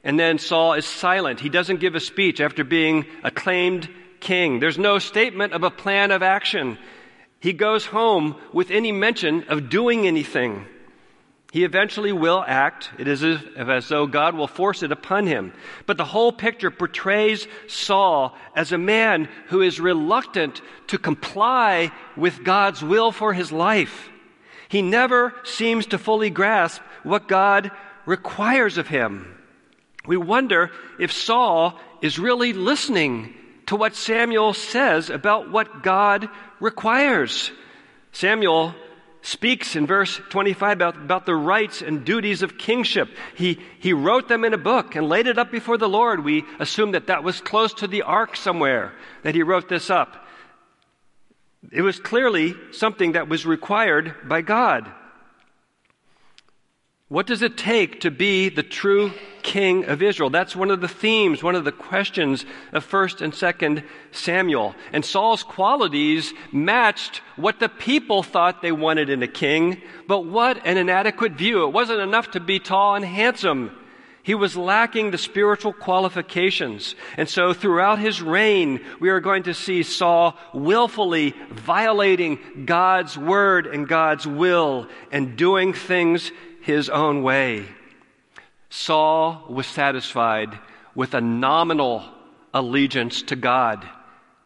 and 0.03 0.19
then 0.19 0.39
Saul 0.39 0.75
is 0.75 0.85
silent. 0.85 1.41
He 1.41 1.49
doesn't 1.49 1.81
give 1.81 1.95
a 1.95 2.01
speech 2.01 2.41
after 2.41 2.65
being 2.65 3.07
acclaimed 3.23 3.89
king. 4.25 4.59
There's 4.59 4.79
no 4.79 4.99
statement 4.99 5.53
of 5.53 5.63
a 5.63 5.71
plan 5.71 6.11
of 6.11 6.23
action. 6.23 6.79
He 7.39 7.53
goes 7.53 7.87
home 7.87 8.35
with 8.53 8.73
any 8.73 8.91
mention 8.91 9.45
of 9.45 9.69
doing 9.69 10.07
anything. 10.07 10.67
He 11.53 11.63
eventually 11.63 12.11
will 12.11 12.43
act. 12.45 12.91
It 12.99 13.07
is 13.07 13.23
as, 13.23 13.89
though 13.89 14.09
God 14.09 14.35
will 14.35 14.49
force 14.49 14.83
it 14.83 14.91
upon 14.91 15.29
him. 15.29 15.53
But 15.87 15.99
the 15.99 16.05
whole 16.05 16.33
picture 16.33 16.73
portrays 16.73 17.47
Saul 17.69 18.37
as 18.57 18.73
a 18.73 18.79
man 18.79 19.29
who 19.49 19.63
is 19.63 19.79
reluctant 19.79 20.61
to 20.89 20.99
comply 20.99 21.93
with 22.17 22.43
God's 22.43 22.83
will 22.83 23.13
for 23.13 23.33
his 23.33 23.53
life. 23.53 24.09
He 24.69 24.83
never 24.83 25.33
seems 25.45 25.87
to 25.87 25.99
fully 25.99 26.31
grasp 26.31 26.83
what 27.05 27.29
God 27.29 27.71
requires 28.05 28.77
of 28.77 28.89
him. 28.89 29.39
We 30.07 30.17
wonder 30.17 30.73
if 30.99 31.13
Saul 31.13 31.79
is 32.03 32.19
really 32.19 32.53
listening 32.53 33.33
to 33.67 33.77
what 33.77 33.95
Samuel 33.95 34.53
says 34.53 35.11
about 35.11 35.51
what 35.51 35.83
God 35.83 36.29
requires. 36.61 37.51
Samuel 38.13 38.75
speaks 39.23 39.75
in 39.75 39.87
verse 39.87 40.21
25 40.29 40.73
about, 40.73 40.97
about 40.97 41.25
the 41.25 41.35
rights 41.35 41.81
and 41.81 42.05
duties 42.05 42.43
of 42.43 42.59
kingship. 42.59 43.09
He, 43.35 43.59
he 43.79 43.95
wrote 43.95 44.29
them 44.29 44.45
in 44.45 44.53
a 44.53 44.59
book 44.59 44.97
and 44.97 45.09
laid 45.09 45.27
it 45.27 45.39
up 45.39 45.51
before 45.51 45.79
the 45.79 45.89
Lord. 45.89 46.23
We 46.23 46.45
assume 46.61 46.93
that 46.93 47.07
that 47.07 47.25
was 47.25 47.41
close 47.41 47.73
to 47.75 47.87
the 47.87 48.03
ark 48.03 48.37
somewhere 48.37 48.93
that 49.23 49.35
he 49.35 49.43
wrote 49.43 49.69
this 49.69 49.89
up. 49.89 50.27
It 51.73 51.81
was 51.81 51.99
clearly 51.99 52.55
something 52.73 53.13
that 53.13 53.29
was 53.29 53.47
required 53.47 54.15
by 54.29 54.43
God. 54.43 54.93
What 57.09 57.27
does 57.27 57.43
it 57.43 57.59
take 57.59 58.01
to 58.01 58.11
be 58.11 58.49
the 58.49 58.63
true 58.63 59.13
king 59.43 59.85
of 59.85 60.03
Israel? 60.03 60.31
That's 60.31 60.57
one 60.57 60.71
of 60.71 60.81
the 60.81 60.89
themes, 60.89 61.43
one 61.43 61.55
of 61.55 61.65
the 61.65 61.73
questions 61.73 62.47
of 62.73 62.89
1st 62.91 63.21
and 63.21 63.33
2nd 63.35 63.85
Samuel. 64.11 64.75
And 64.91 65.05
Saul's 65.05 65.43
qualities 65.43 66.33
matched 66.51 67.19
what 67.37 67.61
the 67.61 67.69
people 67.69 68.23
thought 68.23 68.63
they 68.63 68.73
wanted 68.73 69.11
in 69.11 69.23
a 69.23 69.29
king, 69.29 69.83
but 70.09 70.25
what 70.25 70.67
an 70.67 70.79
inadequate 70.79 71.33
view. 71.33 71.67
It 71.67 71.75
wasn't 71.75 72.01
enough 72.01 72.31
to 72.31 72.41
be 72.41 72.59
tall 72.59 72.95
and 72.95 73.05
handsome. 73.05 73.71
He 74.23 74.35
was 74.35 74.57
lacking 74.57 75.11
the 75.11 75.19
spiritual 75.19 75.75
qualifications. 75.75 76.95
And 77.19 77.29
so 77.29 77.53
throughout 77.53 77.99
his 77.99 78.23
reign, 78.23 78.81
we 78.99 79.11
are 79.11 79.21
going 79.21 79.43
to 79.43 79.53
see 79.53 79.83
Saul 79.83 80.39
willfully 80.55 81.35
violating 81.51 82.39
God's 82.65 83.19
word 83.19 83.67
and 83.67 83.87
God's 83.87 84.27
will 84.27 84.89
and 85.13 85.37
doing 85.37 85.75
things 85.75 86.33
his 86.65 86.89
own 86.89 87.23
way. 87.23 87.67
Saul 88.71 89.45
was 89.49 89.67
satisfied 89.67 90.59
with 90.95 91.13
a 91.15 91.21
nominal 91.21 92.03
allegiance 92.55 93.21
to 93.23 93.37
God. 93.37 93.87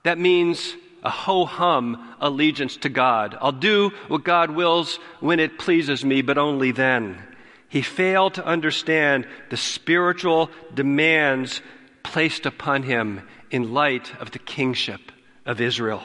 That 0.03 0.19
means 0.19 0.75
a 1.05 1.11
ho 1.11 1.45
hum 1.45 2.17
allegiance 2.21 2.77
to 2.79 2.89
God. 2.89 3.39
I'll 3.41 3.53
do 3.53 3.93
what 4.09 4.25
God 4.25 4.51
wills 4.51 4.99
when 5.21 5.39
it 5.39 5.59
pleases 5.59 6.05
me, 6.05 6.23
but 6.23 6.39
only 6.39 6.73
then. 6.73 7.23
He 7.69 7.83
failed 7.83 8.35
to 8.35 8.45
understand 8.45 9.27
the 9.51 9.57
spiritual 9.57 10.51
demands 10.75 11.63
placed 12.03 12.47
upon 12.47 12.83
him 12.83 13.23
in 13.51 13.73
light 13.73 14.13
of 14.21 14.33
the 14.33 14.39
kingship 14.41 15.13
of 15.47 15.61
Israel. 15.61 16.03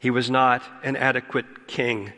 He 0.00 0.10
was 0.10 0.28
not 0.30 0.62
an 0.82 0.96
adequate 0.96 1.68
king. 1.68 2.12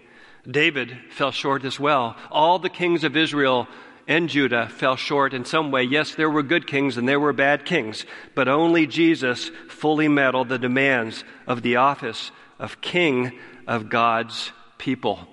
David 0.48 0.96
fell 1.10 1.30
short 1.30 1.64
as 1.64 1.78
well. 1.78 2.16
All 2.30 2.58
the 2.58 2.70
kings 2.70 3.04
of 3.04 3.16
Israel 3.16 3.68
and 4.06 4.28
Judah 4.30 4.68
fell 4.68 4.96
short 4.96 5.34
in 5.34 5.44
some 5.44 5.70
way. 5.70 5.82
Yes, 5.82 6.14
there 6.14 6.30
were 6.30 6.42
good 6.42 6.66
kings 6.66 6.96
and 6.96 7.06
there 7.06 7.20
were 7.20 7.34
bad 7.34 7.66
kings, 7.66 8.06
but 8.34 8.48
only 8.48 8.86
Jesus 8.86 9.50
fully 9.68 10.08
met 10.08 10.34
all 10.34 10.46
the 10.46 10.58
demands 10.58 11.24
of 11.46 11.60
the 11.62 11.76
office 11.76 12.30
of 12.58 12.80
king 12.80 13.38
of 13.66 13.90
God's 13.90 14.50
people. 14.78 15.28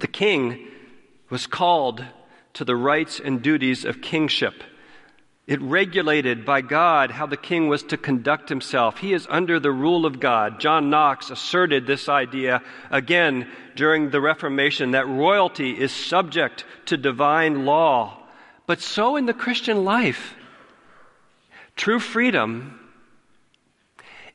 The 0.00 0.08
king 0.08 0.66
was 1.30 1.46
called 1.46 2.04
to 2.54 2.64
the 2.64 2.76
rights 2.76 3.20
and 3.20 3.40
duties 3.40 3.84
of 3.84 4.00
kingship. 4.00 4.64
It 5.48 5.62
regulated 5.62 6.44
by 6.44 6.60
God 6.60 7.10
how 7.10 7.24
the 7.24 7.38
king 7.38 7.68
was 7.68 7.82
to 7.84 7.96
conduct 7.96 8.50
himself. 8.50 8.98
He 8.98 9.14
is 9.14 9.26
under 9.30 9.58
the 9.58 9.72
rule 9.72 10.04
of 10.04 10.20
God. 10.20 10.60
John 10.60 10.90
Knox 10.90 11.30
asserted 11.30 11.86
this 11.86 12.06
idea 12.06 12.62
again 12.90 13.48
during 13.74 14.10
the 14.10 14.20
Reformation 14.20 14.90
that 14.90 15.08
royalty 15.08 15.70
is 15.70 15.90
subject 15.90 16.66
to 16.84 16.98
divine 16.98 17.64
law. 17.64 18.18
But 18.66 18.82
so 18.82 19.16
in 19.16 19.24
the 19.24 19.32
Christian 19.32 19.84
life. 19.84 20.34
True 21.76 21.98
freedom 21.98 22.78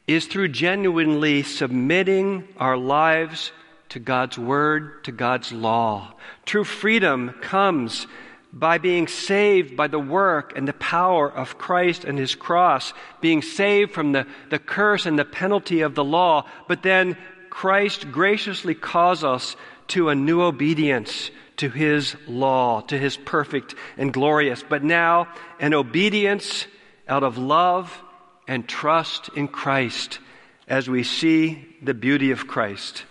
is 0.07 0.25
through 0.25 0.47
genuinely 0.47 1.43
submitting 1.43 2.47
our 2.57 2.75
lives 2.75 3.51
to 3.89 3.99
God's 3.99 4.39
word, 4.39 5.03
to 5.03 5.11
God's 5.11 5.51
law. 5.51 6.15
True 6.47 6.63
freedom 6.63 7.35
comes 7.39 8.07
by 8.53 8.77
being 8.77 9.07
saved 9.07 9.75
by 9.75 9.87
the 9.87 9.99
work 9.99 10.55
and 10.55 10.67
the 10.67 10.73
power 10.73 11.29
of 11.29 11.57
Christ 11.57 12.03
and 12.03 12.19
his 12.19 12.35
cross, 12.35 12.93
being 13.19 13.41
saved 13.41 13.91
from 13.91 14.11
the, 14.11 14.27
the 14.51 14.59
curse 14.59 15.07
and 15.07 15.17
the 15.17 15.25
penalty 15.25 15.81
of 15.81 15.95
the 15.95 16.03
law, 16.03 16.47
but 16.67 16.83
then 16.83 17.17
Christ 17.49 18.11
graciously 18.11 18.75
calls 18.75 19.23
us 19.23 19.55
to 19.87 20.09
a 20.09 20.15
new 20.15 20.41
obedience 20.41 21.31
to 21.57 21.69
his 21.69 22.15
law, 22.27 22.81
to 22.81 22.97
his 22.97 23.17
perfect 23.17 23.73
and 23.97 24.13
glorious, 24.13 24.63
but 24.67 24.83
now 24.83 25.27
an 25.59 25.73
obedience 25.73 26.67
out 27.07 27.23
of 27.23 27.39
love 27.39 28.01
and 28.47 28.67
trust 28.67 29.29
in 29.35 29.47
Christ 29.47 30.19
as 30.67 30.87
we 30.89 31.03
see 31.03 31.65
the 31.81 31.93
beauty 31.93 32.31
of 32.31 32.47
Christ. 32.47 33.03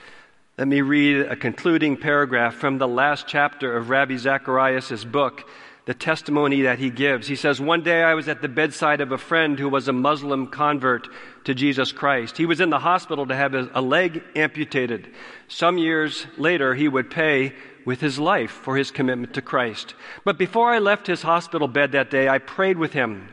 Let 0.59 0.69
me 0.69 0.83
read 0.83 1.17
a 1.17 1.35
concluding 1.35 1.97
paragraph 1.97 2.57
from 2.57 2.77
the 2.77 2.87
last 2.87 3.27
chapter 3.27 3.75
of 3.75 3.89
Ravi 3.89 4.19
Zacharias' 4.19 5.03
book, 5.03 5.49
the 5.87 5.95
testimony 5.95 6.61
that 6.61 6.79
he 6.79 6.91
gives. 6.91 7.27
He 7.27 7.37
says, 7.37 7.59
One 7.59 7.83
day 7.83 8.03
I 8.03 8.13
was 8.13 8.29
at 8.29 8.43
the 8.43 8.51
bedside 8.51 9.01
of 9.01 9.13
a 9.13 9.19
friend 9.19 9.59
who 9.59 9.71
was 9.71 9.89
a 9.89 9.95
Muslim 9.95 10.47
convert 10.47 11.09
to 11.45 11.55
Jesus 11.55 11.91
Christ. 11.91 12.37
He 12.37 12.45
was 12.45 12.61
in 12.61 12.69
the 12.69 12.81
hospital 12.81 13.27
to 13.29 13.35
have 13.35 13.55
a 13.55 13.81
leg 13.81 14.23
amputated. 14.37 15.09
Some 15.49 15.79
years 15.79 16.27
later, 16.37 16.75
he 16.75 16.87
would 16.87 17.11
pay 17.11 17.55
with 17.87 18.03
his 18.03 18.19
life 18.19 18.51
for 18.51 18.77
his 18.77 18.91
commitment 18.91 19.33
to 19.33 19.41
Christ. 19.41 19.95
But 20.23 20.37
before 20.37 20.71
I 20.71 20.81
left 20.81 21.07
his 21.07 21.23
hospital 21.23 21.67
bed 21.67 21.93
that 21.93 22.11
day, 22.11 22.29
I 22.29 22.37
prayed 22.37 22.77
with 22.77 22.93
him. 22.93 23.31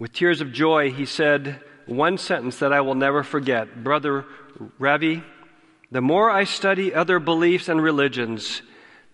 With 0.00 0.12
tears 0.12 0.40
of 0.40 0.52
joy, 0.52 0.90
he 0.90 1.06
said 1.06 1.62
one 1.86 2.18
sentence 2.18 2.58
that 2.58 2.72
I 2.72 2.80
will 2.80 2.96
never 2.96 3.22
forget 3.22 3.84
Brother 3.84 4.24
Ravi, 4.80 5.22
the 5.90 6.00
more 6.00 6.30
I 6.30 6.44
study 6.44 6.94
other 6.94 7.18
beliefs 7.18 7.68
and 7.68 7.80
religions, 7.82 8.62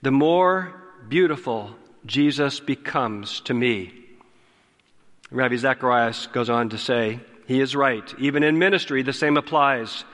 the 0.01 0.11
more 0.11 0.75
beautiful 1.09 1.75
Jesus 2.07 2.61
becomes 2.61 3.41
to 3.43 3.55
me. 3.55 3.93
Ravi 5.31 5.57
Zacharias 5.57 6.27
goes 6.29 6.51
on 6.51 6.71
to 6.71 6.79
say, 6.79 7.21
he 7.47 7.61
is 7.61 7.77
right. 7.77 8.15
Even 8.19 8.43
in 8.43 8.59
ministry, 8.59 9.03
the 9.03 9.13
same 9.13 9.37
applies. 9.37 10.05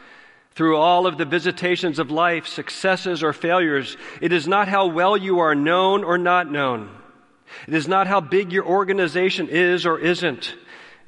Through 0.53 0.77
all 0.77 1.07
of 1.07 1.19
the 1.19 1.25
visitations 1.25 1.99
of 1.99 2.11
life, 2.11 2.47
successes 2.47 3.23
or 3.23 3.33
failures, 3.33 3.97
it 4.21 4.33
is 4.33 4.49
not 4.49 4.69
how 4.69 4.87
well 4.87 5.17
you 5.17 5.39
are 5.39 5.55
known 5.55 6.03
or 6.03 6.19
not 6.19 6.51
known. 6.51 6.91
It 7.67 7.75
is 7.75 7.87
not 7.87 8.07
how 8.07 8.21
big 8.21 8.53
your 8.53 8.67
organization 8.67 9.49
is 9.49 9.87
or 9.87 9.99
isn't. 9.99 10.55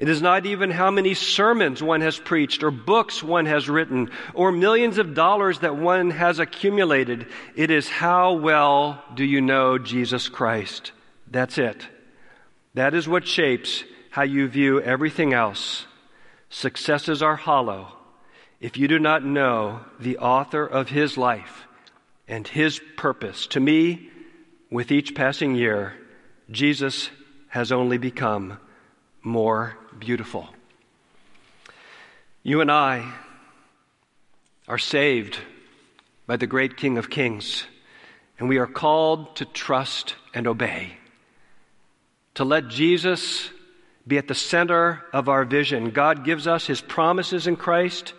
It 0.01 0.09
is 0.09 0.23
not 0.23 0.47
even 0.47 0.71
how 0.71 0.91
many 0.91 1.13
sermons 1.13 1.83
one 1.83 2.01
has 2.01 2.19
preached 2.19 2.63
or 2.63 2.71
books 2.71 3.23
one 3.23 3.45
has 3.45 3.69
written 3.69 4.09
or 4.33 4.51
millions 4.51 4.97
of 4.97 5.13
dollars 5.13 5.59
that 5.59 5.77
one 5.77 6.11
has 6.11 6.39
accumulated. 6.39 7.27
It 7.55 7.71
is 7.71 7.87
how 7.87 8.33
well 8.33 9.05
do 9.15 9.27
you 9.27 9.43
know 9.43 9.77
Jesus 9.77 10.31
Christ. 10.31 10.93
That's 11.31 11.59
it. 11.59 11.87
That 12.73 12.95
is 12.95 13.07
what 13.07 13.29
shapes 13.29 13.85
how 14.09 14.23
you 14.23 14.49
view 14.49 14.81
everything 14.81 15.35
else. 15.35 15.85
Successes 16.49 17.23
are 17.23 17.37
hollow 17.37 17.93
if 18.59 18.79
you 18.79 18.89
do 18.89 18.99
not 18.99 19.23
know 19.23 19.81
the 19.99 20.17
author 20.17 20.65
of 20.65 20.89
his 20.89 21.19
life 21.19 21.67
and 22.27 22.49
his 22.49 22.81
purpose. 22.97 23.47
To 23.49 23.61
me, 23.61 24.09
with 24.71 24.91
each 24.91 25.15
passing 25.15 25.55
year, 25.55 25.93
Jesus 26.51 27.11
has 27.49 27.71
only 27.71 27.99
become 27.99 28.59
more 29.23 29.77
beautiful. 30.01 30.49
You 32.43 32.63
and 32.63 32.73
I 32.73 33.13
are 34.67 34.79
saved 34.79 35.39
by 36.27 36.37
the 36.37 36.47
great 36.47 36.77
King 36.77 36.97
of 36.97 37.11
Kings, 37.11 37.65
and 38.39 38.49
we 38.49 38.57
are 38.57 38.67
called 38.67 39.37
to 39.37 39.45
trust 39.45 40.15
and 40.33 40.47
obey, 40.47 40.95
to 42.35 42.45
let 42.45 42.69
Jesus 42.69 43.51
be 44.07 44.17
at 44.17 44.27
the 44.27 44.35
center 44.35 45.05
of 45.13 45.29
our 45.29 45.45
vision. 45.45 45.91
God 45.91 46.25
gives 46.25 46.47
us 46.47 46.67
His 46.67 46.81
promises 46.81 47.47
in 47.47 47.57
Christ, 47.57 48.15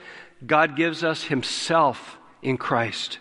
God 0.46 0.76
gives 0.76 1.04
us 1.04 1.24
Himself 1.24 2.18
in 2.44 2.58
Christ. 2.58 3.18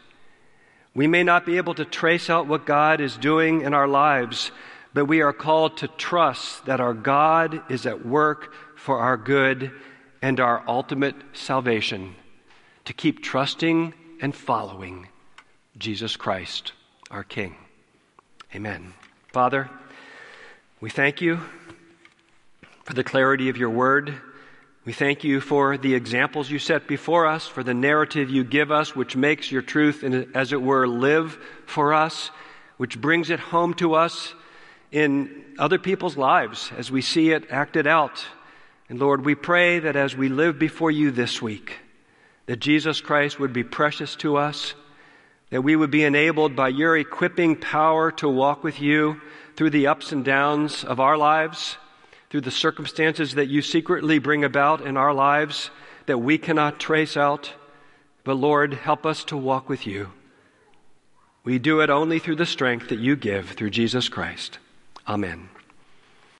We 0.94 1.06
may 1.06 1.22
not 1.22 1.46
be 1.46 1.56
able 1.56 1.74
to 1.74 1.84
trace 1.84 2.28
out 2.28 2.46
what 2.46 2.66
God 2.66 3.00
is 3.00 3.16
doing 3.16 3.62
in 3.62 3.72
our 3.72 3.88
lives, 3.88 4.50
but 4.92 5.04
we 5.04 5.20
are 5.20 5.32
called 5.32 5.76
to 5.78 5.88
trust 5.88 6.66
that 6.66 6.80
our 6.80 6.94
God 6.94 7.62
is 7.70 7.86
at 7.86 8.04
work 8.04 8.52
for 8.76 8.98
our 8.98 9.16
good 9.16 9.70
and 10.22 10.40
our 10.40 10.62
ultimate 10.66 11.14
salvation, 11.32 12.14
to 12.84 12.92
keep 12.92 13.22
trusting 13.22 13.94
and 14.20 14.34
following 14.34 15.08
Jesus 15.78 16.16
Christ, 16.16 16.72
our 17.10 17.24
King. 17.24 17.56
Amen. 18.54 18.94
Father, 19.32 19.70
we 20.80 20.90
thank 20.90 21.20
you 21.20 21.40
for 22.84 22.94
the 22.94 23.04
clarity 23.04 23.48
of 23.48 23.56
your 23.56 23.70
word. 23.70 24.14
We 24.84 24.92
thank 24.92 25.24
you 25.24 25.40
for 25.40 25.78
the 25.78 25.94
examples 25.94 26.50
you 26.50 26.58
set 26.58 26.88
before 26.88 27.26
us, 27.26 27.46
for 27.46 27.62
the 27.62 27.74
narrative 27.74 28.28
you 28.28 28.44
give 28.44 28.72
us, 28.72 28.96
which 28.96 29.14
makes 29.14 29.52
your 29.52 29.62
truth, 29.62 30.02
as 30.34 30.52
it 30.52 30.60
were, 30.60 30.88
live 30.88 31.38
for 31.66 31.94
us, 31.94 32.30
which 32.76 33.00
brings 33.00 33.30
it 33.30 33.38
home 33.38 33.74
to 33.74 33.94
us 33.94 34.34
in 34.92 35.44
other 35.58 35.78
people's 35.78 36.16
lives 36.16 36.70
as 36.76 36.90
we 36.90 37.02
see 37.02 37.30
it 37.30 37.50
acted 37.50 37.86
out. 37.86 38.24
And 38.88 38.98
Lord, 38.98 39.24
we 39.24 39.34
pray 39.34 39.78
that 39.78 39.96
as 39.96 40.16
we 40.16 40.28
live 40.28 40.58
before 40.58 40.90
you 40.90 41.10
this 41.10 41.40
week, 41.40 41.78
that 42.46 42.58
Jesus 42.58 43.00
Christ 43.00 43.38
would 43.38 43.52
be 43.52 43.62
precious 43.62 44.16
to 44.16 44.36
us, 44.36 44.74
that 45.50 45.62
we 45.62 45.76
would 45.76 45.90
be 45.90 46.04
enabled 46.04 46.56
by 46.56 46.68
your 46.68 46.96
equipping 46.96 47.56
power 47.56 48.10
to 48.12 48.28
walk 48.28 48.64
with 48.64 48.80
you 48.80 49.20
through 49.56 49.70
the 49.70 49.86
ups 49.86 50.12
and 50.12 50.24
downs 50.24 50.84
of 50.84 51.00
our 51.00 51.16
lives, 51.16 51.76
through 52.30 52.40
the 52.40 52.50
circumstances 52.50 53.34
that 53.34 53.48
you 53.48 53.62
secretly 53.62 54.18
bring 54.18 54.44
about 54.44 54.80
in 54.80 54.96
our 54.96 55.12
lives 55.12 55.70
that 56.06 56.18
we 56.18 56.38
cannot 56.38 56.80
trace 56.80 57.16
out. 57.16 57.52
But 58.24 58.34
Lord, 58.34 58.74
help 58.74 59.04
us 59.04 59.24
to 59.24 59.36
walk 59.36 59.68
with 59.68 59.86
you. 59.86 60.12
We 61.42 61.58
do 61.58 61.80
it 61.80 61.90
only 61.90 62.18
through 62.18 62.36
the 62.36 62.46
strength 62.46 62.88
that 62.88 62.98
you 62.98 63.16
give 63.16 63.50
through 63.50 63.70
Jesus 63.70 64.08
Christ. 64.08 64.59
Amen. 65.10 65.59